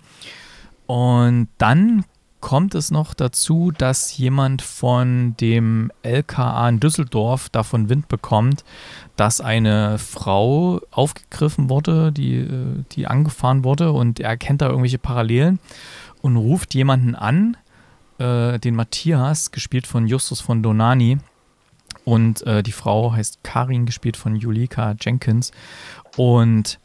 [0.86, 2.04] Und dann
[2.40, 8.64] kommt es noch dazu, dass jemand von dem LKA in Düsseldorf davon Wind bekommt,
[9.16, 14.98] dass eine Frau aufgegriffen wurde, die, äh, die angefahren wurde und er erkennt da irgendwelche
[14.98, 15.58] Parallelen
[16.22, 17.56] und ruft jemanden an,
[18.18, 21.18] äh, den Matthias, gespielt von Justus von Donani.
[22.04, 25.52] Und äh, die Frau heißt Karin, gespielt von Julika Jenkins.
[26.16, 26.78] Und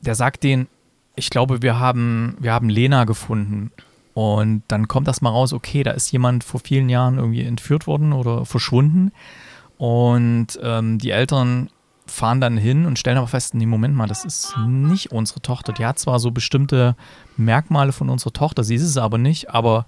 [0.00, 0.68] der sagt denen,
[1.16, 3.72] ich glaube, wir haben, wir haben Lena gefunden.
[4.18, 7.86] Und dann kommt das mal raus, okay, da ist jemand vor vielen Jahren irgendwie entführt
[7.86, 9.12] worden oder verschwunden.
[9.76, 11.70] Und ähm, die Eltern
[12.04, 15.72] fahren dann hin und stellen aber fest, nee, Moment mal, das ist nicht unsere Tochter.
[15.72, 16.96] Die hat zwar so bestimmte
[17.36, 19.86] Merkmale von unserer Tochter, sie ist es aber nicht, aber,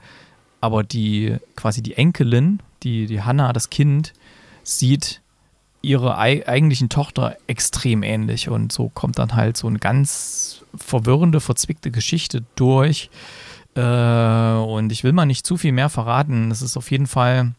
[0.60, 4.12] aber die, quasi die Enkelin, die, die Hannah, das Kind,
[4.62, 5.22] sieht
[5.82, 8.48] ihrer ei eigentlichen Tochter extrem ähnlich.
[8.48, 13.10] Und so kommt dann halt so eine ganz verwirrende, verzwickte Geschichte durch.
[13.74, 16.50] Äh, und ich will mal nicht zu viel mehr verraten.
[16.50, 17.52] Es ist auf jeden Fall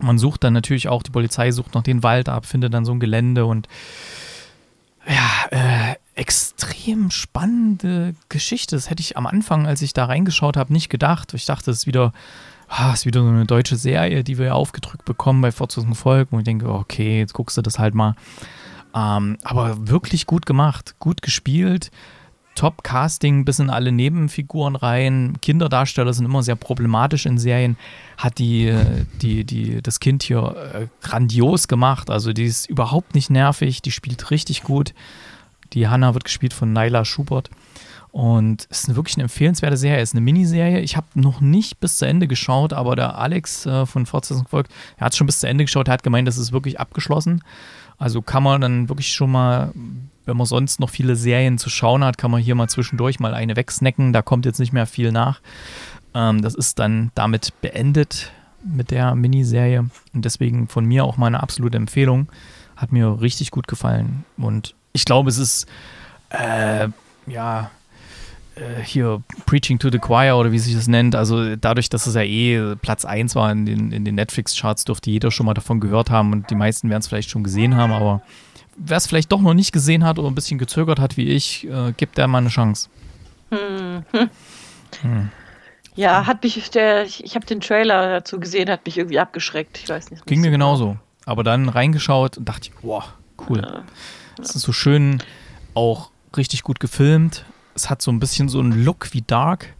[0.00, 2.92] man sucht dann natürlich auch, die Polizei sucht noch den Wald ab, findet dann so
[2.92, 3.68] ein Gelände und
[5.06, 8.76] ja, äh, extrem spannende Geschichte.
[8.76, 11.34] Das hätte ich am Anfang, als ich da reingeschaut habe, nicht gedacht.
[11.34, 12.12] Ich dachte, es ist wieder,
[12.68, 16.32] ah, ist wieder so eine deutsche Serie, die wir ja aufgedrückt bekommen bei Fortsetzung Volk.
[16.32, 18.14] Und ich denke, okay, jetzt guckst du das halt mal.
[18.94, 21.90] Ähm, aber wirklich gut gemacht, gut gespielt.
[22.54, 25.36] Top-Casting bis in alle Nebenfiguren rein.
[25.42, 27.76] Kinderdarsteller sind immer sehr problematisch in Serien.
[28.16, 28.74] Hat die,
[29.22, 32.10] die, die, das Kind hier äh, grandios gemacht.
[32.10, 34.94] Also die ist überhaupt nicht nervig, die spielt richtig gut.
[35.72, 37.50] Die Hannah wird gespielt von Naila Schubert.
[38.14, 40.00] Und es ist wirklich eine empfehlenswerte Serie.
[40.00, 40.78] Es ist eine Miniserie.
[40.78, 44.70] Ich habe noch nicht bis zu Ende geschaut, aber der Alex äh, von Fortsetzung folgt,
[44.98, 45.88] er hat schon bis zu Ende geschaut.
[45.88, 47.42] Er hat gemeint, das ist wirklich abgeschlossen.
[47.98, 49.72] Also kann man dann wirklich schon mal
[50.26, 53.34] wenn man sonst noch viele Serien zu schauen hat, kann man hier mal zwischendurch mal
[53.34, 54.12] eine wegsnacken.
[54.12, 55.40] Da kommt jetzt nicht mehr viel nach.
[56.14, 58.32] Ähm, das ist dann damit beendet
[58.64, 59.86] mit der Miniserie.
[60.14, 62.28] Und deswegen von mir auch mal eine absolute Empfehlung.
[62.76, 64.24] Hat mir richtig gut gefallen.
[64.36, 65.66] Und ich glaube, es ist,
[66.30, 66.88] äh,
[67.26, 67.70] ja,
[68.84, 71.16] hier Preaching to the Choir oder wie sich das nennt.
[71.16, 75.10] Also dadurch, dass es ja eh Platz 1 war in den, in den Netflix-Charts, dürfte
[75.10, 77.92] jeder schon mal davon gehört haben und die meisten werden es vielleicht schon gesehen haben,
[77.92, 78.22] aber
[78.76, 81.66] wer es vielleicht doch noch nicht gesehen hat oder ein bisschen gezögert hat wie ich,
[81.68, 82.88] äh, gibt der mal eine Chance.
[83.50, 84.04] Hm.
[85.02, 85.30] Hm.
[85.96, 89.78] Ja, hat mich der, ich, ich habe den Trailer dazu gesehen, hat mich irgendwie abgeschreckt.
[89.82, 90.26] Ich weiß nicht.
[90.26, 90.96] Ging mir genauso.
[91.24, 93.04] Aber dann reingeschaut und dachte, boah,
[93.48, 93.62] cool.
[93.62, 93.84] Ja.
[94.40, 94.56] Es ja.
[94.56, 95.22] ist so schön,
[95.74, 97.44] auch richtig gut gefilmt.
[97.74, 99.74] Es hat so ein bisschen so einen Look wie Dark.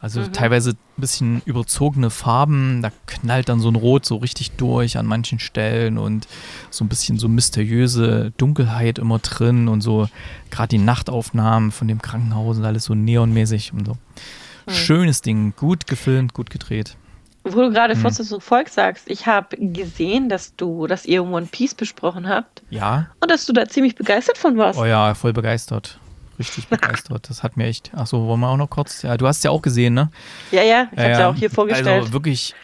[0.00, 0.32] Also mhm.
[0.32, 5.06] teilweise ein bisschen überzogene Farben, da knallt dann so ein Rot so richtig durch an
[5.06, 6.28] manchen Stellen und
[6.70, 10.08] so ein bisschen so mysteriöse Dunkelheit immer drin und so
[10.50, 13.92] gerade die Nachtaufnahmen von dem Krankenhaus und alles so neonmäßig und so.
[13.92, 14.72] Mhm.
[14.72, 16.96] Schönes Ding, gut gefilmt, gut gedreht.
[17.42, 18.10] Wo du gerade mhm.
[18.10, 22.62] so Volk sagst, ich habe gesehen, dass du, dass ihr One Piece besprochen habt.
[22.70, 23.08] Ja.
[23.20, 24.78] Und dass du da ziemlich begeistert von warst.
[24.78, 25.98] Oh ja, voll begeistert
[26.38, 27.28] richtig begeistert.
[27.28, 27.92] Das hat mir echt.
[27.94, 29.02] Achso, wollen wir auch noch kurz.
[29.02, 30.10] Ja, du hast es ja auch gesehen, ne?
[30.50, 32.02] Ja, ja, ich ja, hab's ja auch hier vorgestellt.
[32.02, 32.54] Also wirklich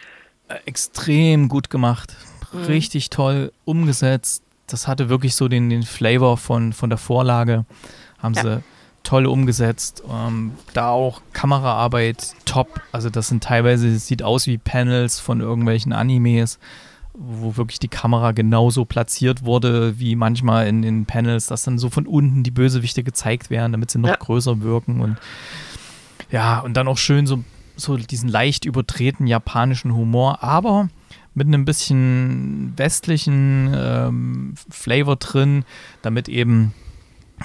[0.47, 2.15] äh, extrem gut gemacht.
[2.51, 2.63] Mhm.
[2.65, 4.43] Richtig toll umgesetzt.
[4.67, 7.65] Das hatte wirklich so den, den Flavor von, von der Vorlage.
[8.19, 8.41] Haben ja.
[8.41, 8.63] sie
[9.03, 10.03] toll umgesetzt.
[10.09, 12.81] Ähm, da auch Kameraarbeit top.
[12.91, 16.59] Also das sind teilweise, es sieht aus wie Panels von irgendwelchen Animes
[17.17, 21.89] wo wirklich die Kamera genauso platziert wurde, wie manchmal in den Panels, dass dann so
[21.89, 24.15] von unten die Bösewichte gezeigt werden, damit sie noch ja.
[24.15, 25.17] größer wirken und
[26.31, 27.43] ja, und dann auch schön so,
[27.75, 30.89] so diesen leicht übertreten japanischen Humor, aber
[31.33, 35.65] mit einem bisschen westlichen ähm, Flavor drin,
[36.01, 36.73] damit eben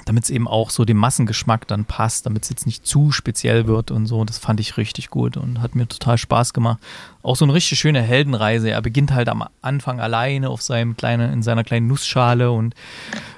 [0.05, 3.67] damit es eben auch so dem Massengeschmack dann passt, damit es jetzt nicht zu speziell
[3.67, 4.25] wird und so.
[4.25, 6.79] Das fand ich richtig gut und hat mir total Spaß gemacht.
[7.23, 8.71] Auch so eine richtig schöne Heldenreise.
[8.71, 12.75] Er beginnt halt am Anfang alleine auf seinem kleinen, in seiner kleinen Nussschale und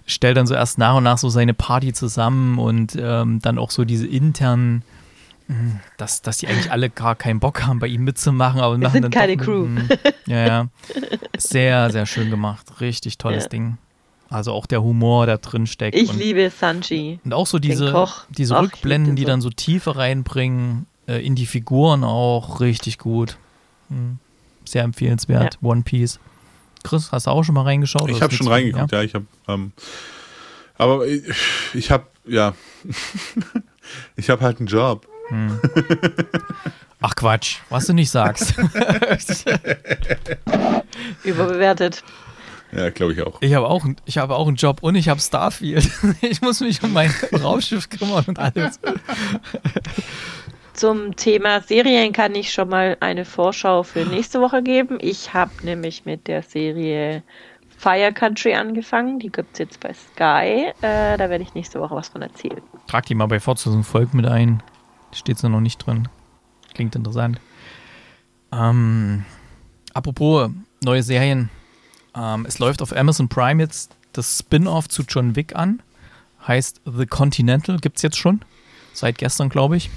[0.06, 3.70] stellt dann so erst nach und nach so seine Party zusammen und ähm, dann auch
[3.70, 4.82] so diese internen
[5.46, 8.84] hm, dass, dass die eigentlich alle gar keinen Bock haben, bei ihm mitzumachen, aber Wir
[8.84, 9.66] machen sind dann keine Crew.
[9.66, 10.66] Mit, ja, ja.
[11.36, 12.80] Sehr, sehr schön gemacht.
[12.80, 13.48] Richtig tolles ja.
[13.48, 13.78] Ding.
[14.32, 15.94] Also auch der Humor, der drin steckt.
[15.94, 17.20] Ich und, liebe Sanji.
[17.22, 19.28] Und auch so diese, diese Ach, Rückblenden, die so.
[19.28, 23.36] dann so Tiefe reinbringen, äh, in die Figuren auch richtig gut.
[23.88, 24.18] Hm.
[24.64, 25.58] Sehr empfehlenswert.
[25.60, 25.68] Ja.
[25.68, 26.18] One Piece.
[26.82, 28.10] Chris, hast du auch schon mal reingeschaut?
[28.10, 28.98] Ich habe schon reingeguckt, ja.
[28.98, 29.26] ja ich habe.
[29.48, 29.72] Ähm,
[30.78, 31.22] aber ich,
[31.74, 32.54] ich habe, ja.
[34.16, 35.06] ich habe halt einen Job.
[35.28, 35.60] Hm.
[37.02, 38.54] Ach Quatsch, was du nicht sagst.
[41.24, 42.02] Überbewertet.
[42.72, 43.40] Ja, glaube ich auch.
[43.42, 45.90] Ich habe auch, ich habe auch einen Job und ich habe Starfield.
[46.22, 47.10] Ich muss mich um mein
[47.42, 48.80] Raumschiff kümmern und alles.
[50.72, 54.98] Zum Thema Serien kann ich schon mal eine Vorschau für nächste Woche geben.
[55.00, 57.22] Ich habe nämlich mit der Serie
[57.76, 59.18] Fire Country angefangen.
[59.18, 60.72] Die gibt es jetzt bei Sky.
[60.80, 62.62] Äh, da werde ich nächste Woche was von erzählen.
[62.86, 64.62] Trag die mal bei Fortsetzung Volk mit ein.
[65.12, 66.08] Steht sie noch nicht drin.
[66.72, 67.38] Klingt interessant.
[68.50, 69.24] Ähm,
[69.92, 70.50] apropos
[70.82, 71.50] neue Serien.
[72.14, 75.80] Ähm, es läuft auf Amazon Prime jetzt das Spin-off zu John Wick an.
[76.46, 78.40] Heißt The Continental, gibt es jetzt schon.
[78.92, 79.90] Seit gestern, glaube ich.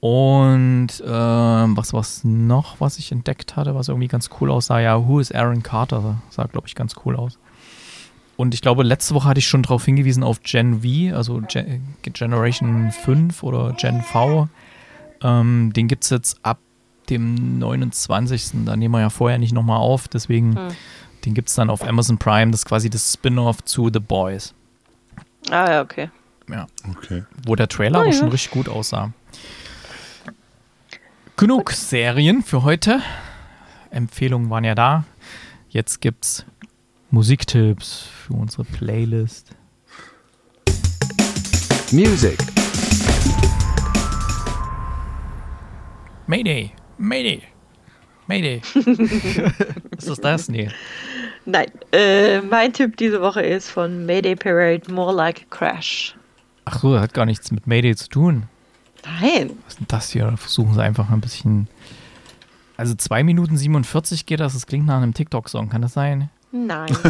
[0.00, 4.80] Und ähm, was was noch, was ich entdeckt hatte, was irgendwie ganz cool aussah?
[4.80, 6.22] Ja, Who is Aaron Carter?
[6.30, 7.38] Sah, glaube ich, ganz cool aus.
[8.38, 11.82] Und ich glaube, letzte Woche hatte ich schon darauf hingewiesen auf Gen V, also Gen
[12.02, 14.48] Generation 5 oder Gen V.
[15.22, 16.58] Ähm, den gibt es jetzt ab
[17.10, 18.64] dem 29.
[18.64, 20.68] Da nehmen wir ja vorher nicht nochmal auf, deswegen Hm.
[21.24, 22.50] Den gibt es dann auf Amazon Prime.
[22.50, 24.54] Das ist quasi das Spin-off zu The Boys.
[25.50, 26.10] Ah ja, okay.
[26.48, 26.66] Ja.
[26.96, 27.24] Okay.
[27.46, 28.12] Wo der Trailer aber ja.
[28.12, 29.12] schon richtig gut aussah.
[31.36, 33.00] Genug Serien für heute.
[33.90, 35.04] Empfehlungen waren ja da.
[35.68, 36.44] Jetzt gibt's
[37.10, 39.50] Musiktipps für unsere Playlist.
[41.92, 42.38] Music.
[46.26, 47.42] Mayday, Mayday,
[48.28, 48.62] Mayday.
[49.96, 50.48] Was ist das?
[50.48, 50.70] Nee.
[51.46, 56.14] Nein, äh, mein Tipp diese Woche ist von Mayday Parade More Like a Crash.
[56.64, 58.44] Ach so, hat gar nichts mit Mayday zu tun.
[59.04, 59.50] Nein.
[59.64, 60.36] Was ist denn das hier?
[60.36, 61.68] Versuchen sie einfach mal ein bisschen.
[62.76, 64.52] Also 2 Minuten 47 geht das.
[64.52, 65.68] Das klingt nach einem TikTok-Song.
[65.68, 66.30] Kann das sein?
[66.52, 66.94] Nein.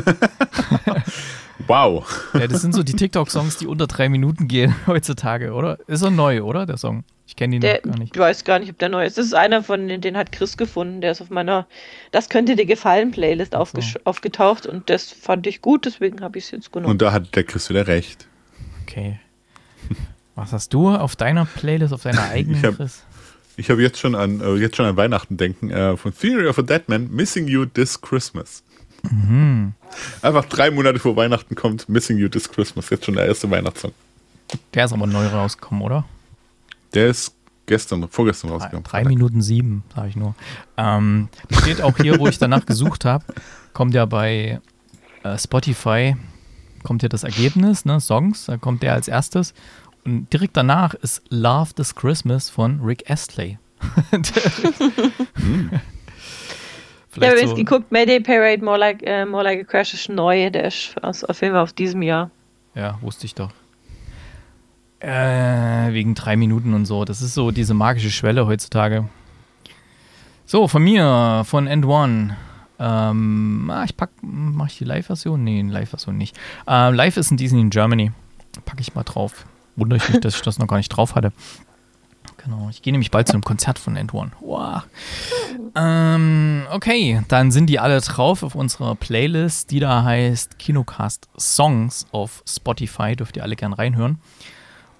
[1.66, 2.05] Wow.
[2.34, 5.78] Ja, das sind so die TikTok-Songs, die unter drei Minuten gehen heutzutage, oder?
[5.86, 6.66] Ist er neu, oder?
[6.66, 7.05] Der Song.
[7.26, 8.16] Ich kenne ihn Der, noch gar nicht.
[8.16, 9.18] ich weiß gar nicht, ob der neu ist.
[9.18, 11.01] Das ist einer von den, den hat Chris gefunden.
[11.01, 11.68] Der ist auf meiner
[12.11, 13.66] Das könnte dir gefallen Playlist so.
[14.05, 16.91] aufgetaucht und das fand ich gut, deswegen habe ich es jetzt genommen.
[16.91, 18.26] Und da hat der Chris wieder recht.
[18.82, 19.20] Okay.
[20.34, 23.05] Was hast du auf deiner Playlist, auf deiner eigenen, Ich hab- Chris?
[23.57, 26.59] Ich habe jetzt schon an äh, jetzt schon an Weihnachten denken äh, von Theory of
[26.59, 28.64] a Dead Man, Missing You This Christmas.
[29.03, 29.72] Mhm.
[30.22, 33.92] Einfach drei Monate vor Weihnachten kommt Missing You This Christmas, jetzt schon der erste Weihnachtssong.
[34.74, 36.05] Der ist aber neu rausgekommen, oder?
[36.94, 37.34] Der ist
[37.66, 38.84] gestern, vorgestern Drei, rausgekommen.
[38.84, 40.34] drei Minuten sieben, sage ich nur.
[40.76, 41.28] Ähm,
[41.61, 43.24] steht auch hier, wo ich danach gesucht habe,
[43.72, 44.61] kommt ja bei
[45.22, 46.16] äh, Spotify,
[46.82, 49.55] kommt ja das Ergebnis, ne, Songs, da kommt der als erstes.
[50.05, 53.59] Und direkt danach ist Love This Christmas von Rick Astley.
[57.16, 60.08] Ich habe jetzt so, geguckt, Mayday Parade More Like, äh, More like a Crash ist
[60.08, 62.30] neu, der ist aus, auf jeden Fall aus diesem Jahr.
[62.74, 63.50] Ja, wusste ich doch.
[65.00, 67.04] Äh, wegen drei Minuten und so.
[67.04, 69.08] Das ist so diese magische Schwelle heutzutage.
[70.44, 72.36] So, von mir, von End One.
[72.78, 75.42] Ähm, ah, ich pack, mach ich die Live-Version?
[75.42, 76.38] Nee, Live-Version nicht.
[76.66, 78.12] Ähm, Live ist in Disney in Germany.
[78.64, 79.46] Packe ich mal drauf.
[79.76, 81.32] Wundere ich mich, dass ich das noch gar nicht drauf hatte.
[82.43, 84.30] Genau, ich gehe nämlich bald zu einem Konzert von End One.
[84.41, 84.82] Wow.
[85.76, 92.07] Ähm, okay, dann sind die alle drauf auf unserer Playlist, die da heißt Kinocast Songs
[92.12, 93.14] auf Spotify.
[93.14, 94.20] Dürft ihr alle gern reinhören.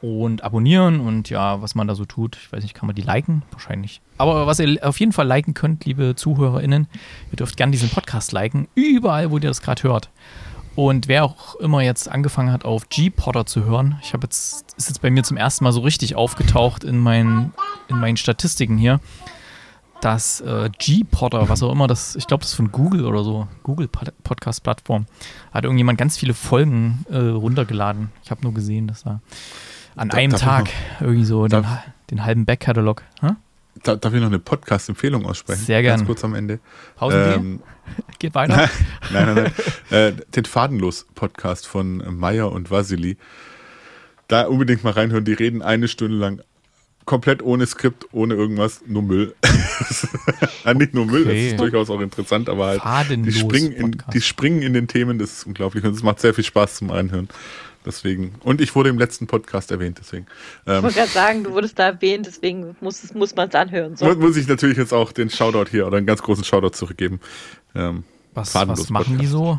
[0.03, 2.37] Und abonnieren und ja, was man da so tut.
[2.37, 3.43] Ich weiß nicht, kann man die liken?
[3.53, 4.01] Wahrscheinlich.
[4.17, 6.89] Aber was ihr auf jeden Fall liken könnt, liebe ZuhörerInnen,
[7.31, 10.11] ihr dürft gern diesen Podcast liken, überall, wo ihr das gerade hört.
[10.83, 14.89] Und wer auch immer jetzt angefangen hat, auf G-Potter zu hören, ich habe jetzt, ist
[14.89, 17.53] jetzt bei mir zum ersten Mal so richtig aufgetaucht in meinen,
[17.89, 18.99] in meinen Statistiken hier,
[20.01, 23.47] dass äh, G-Potter, was auch immer das, ich glaube, das ist von Google oder so,
[23.63, 25.05] Google Pod- Podcast-Plattform,
[25.53, 28.11] hat irgendjemand ganz viele Folgen äh, runtergeladen.
[28.25, 29.21] Ich habe nur gesehen, dass da
[29.97, 30.71] an Da- einem Tag
[31.01, 31.67] irgendwie so den,
[32.11, 33.03] den halben Backkatalog.
[33.21, 33.33] Hä?
[33.83, 35.65] Da, darf ich noch eine Podcast-Empfehlung aussprechen?
[35.65, 35.97] Sehr gern.
[35.99, 36.61] Ganz kurz am Ende.
[36.97, 37.61] Pausen Ähm,
[38.19, 38.69] Geht weiter.
[39.13, 39.53] nein, nein, nein.
[39.91, 43.17] äh, den Fadenlos-Podcast von Meier und Vasili.
[44.29, 45.25] Da unbedingt mal reinhören.
[45.25, 46.43] Die reden eine Stunde lang
[47.05, 49.35] komplett ohne Skript, ohne irgendwas, nur Müll.
[50.77, 51.45] nicht nur Müll, Okay.
[51.45, 54.87] das ist durchaus auch interessant, aber halt, die Fadenlos springen, in, die springen in den
[54.87, 57.29] Themen, das ist unglaublich und es macht sehr viel Spaß zum Reinhören.
[57.87, 58.35] Deswegen.
[58.45, 60.27] Und ich wurde im letzten Podcast erwähnt, deswegen.
[60.67, 63.55] Ich Ähm, wollte gerade sagen, du wurdest da erwähnt, deswegen muss, es- muss man es
[63.55, 63.97] anhören.
[63.97, 64.05] So.
[64.05, 67.21] mu- muss ich natürlich jetzt auch den Shoutout hier oder einen ganz großen Shoutout zurückgeben.
[67.75, 68.05] Ähm,
[68.35, 69.31] Was, was machen die Podcast.
[69.33, 69.59] so?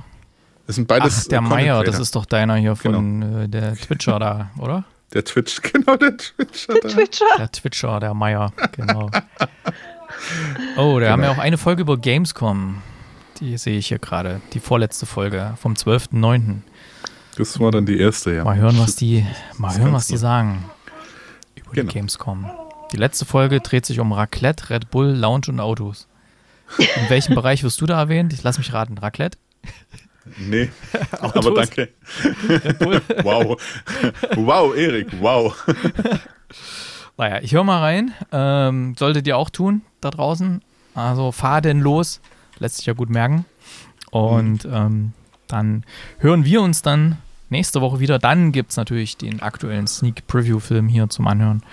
[0.68, 3.40] das sind beides Ach, der äh, Meier, das ist doch deiner hier von Genau.
[3.42, 4.84] äh, der Twitcher da, oder?
[5.14, 6.74] Der Twitch, genau, der Twitcher.
[6.82, 6.88] da.
[6.90, 7.26] Twitcher.
[7.40, 9.10] Der Twitcher, der Meier, genau.
[10.78, 11.32] Oh, da haben wir Genau.
[11.32, 12.82] auch eine Folge über Gamescom.
[13.40, 14.42] Die sehe ich hier gerade.
[14.54, 16.58] Die vorletzte Folge vom 12.09.
[17.38, 18.44] Das war dann die erste, ja.
[18.44, 19.26] Mal hören, was die,
[19.58, 20.66] mal hören, was die sagen.
[21.56, 21.90] Über Genau.
[21.90, 22.50] die Gamescom.
[22.92, 26.08] Die letzte Folge dreht sich um Raclette, Red Bull, Lounge und Autos.
[26.78, 28.34] In welchem Bereich wirst du da erwähnt?
[28.34, 28.98] Ich lass mich raten.
[28.98, 29.38] Raclette?
[30.38, 30.70] Nee,
[31.20, 31.90] aber danke.
[33.24, 33.60] wow.
[34.36, 35.56] wow, Erik, wow.
[37.18, 38.14] Naja, ich höre mal rein.
[38.32, 40.62] Ähm, solltet ihr auch tun da draußen.
[40.96, 42.20] Also fadenlos.
[42.58, 43.46] Lässt sich ja gut merken.
[44.10, 45.14] Und ähm,
[45.52, 45.84] dann
[46.20, 47.18] hören wir uns dann
[47.50, 48.20] nächste Woche wieder.
[48.20, 51.64] Dann gibt es natürlich den aktuellen Sneak Preview Film hier zum Anhören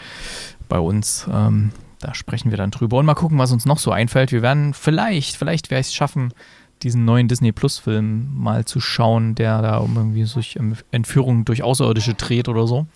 [0.69, 1.27] bei uns.
[1.33, 1.71] Ähm,
[2.01, 4.33] da sprechen wir dann drüber und mal gucken, was uns noch so einfällt.
[4.33, 6.33] Wir werden vielleicht, vielleicht werde ich es schaffen,
[6.83, 11.45] diesen neuen Disney Plus Film mal zu schauen, der da um irgendwie durch ähm, Entführung
[11.45, 12.87] durch Außerirdische dreht oder so.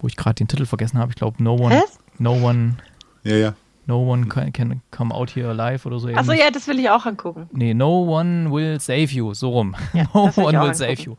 [0.00, 1.10] Wo ich gerade den Titel vergessen habe.
[1.12, 1.82] Ich glaube, No One, Hä?
[2.18, 2.76] No One,
[3.22, 3.54] Ja, ja.
[3.86, 6.08] No One can, can come out here alive oder so.
[6.08, 7.48] Achso, ja, das will ich auch angucken.
[7.52, 9.74] Nee, No One will save you, so rum.
[9.92, 11.10] Ja, no will One will save angucken.
[11.10, 11.16] you.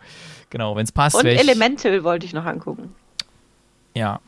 [0.49, 2.93] Genau, wenn es passt, Und Elemental wollte ich noch angucken.
[3.95, 4.20] Ja,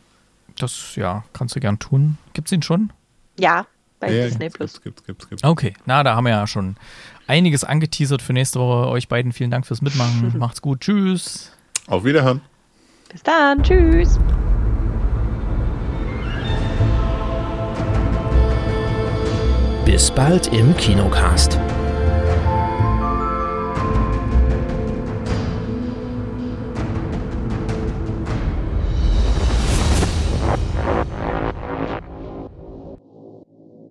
[0.59, 2.17] das ja, kannst du gern tun.
[2.33, 2.91] Gibt's ihn schon?
[3.39, 3.67] Ja,
[3.99, 4.81] bei ja, Disney gibt's, Plus.
[4.81, 5.43] Gibt's, gibt's, gibt's.
[5.43, 6.75] Okay, na, da haben wir ja schon
[7.27, 8.89] einiges angeteasert für nächste Woche.
[8.89, 10.33] Euch beiden vielen Dank fürs Mitmachen.
[10.38, 10.81] Macht's gut.
[10.81, 11.51] Tschüss.
[11.88, 12.41] Auf Wiederhören.
[13.11, 14.19] Bis dann, tschüss.
[19.96, 21.58] Bis bald im Kinocast.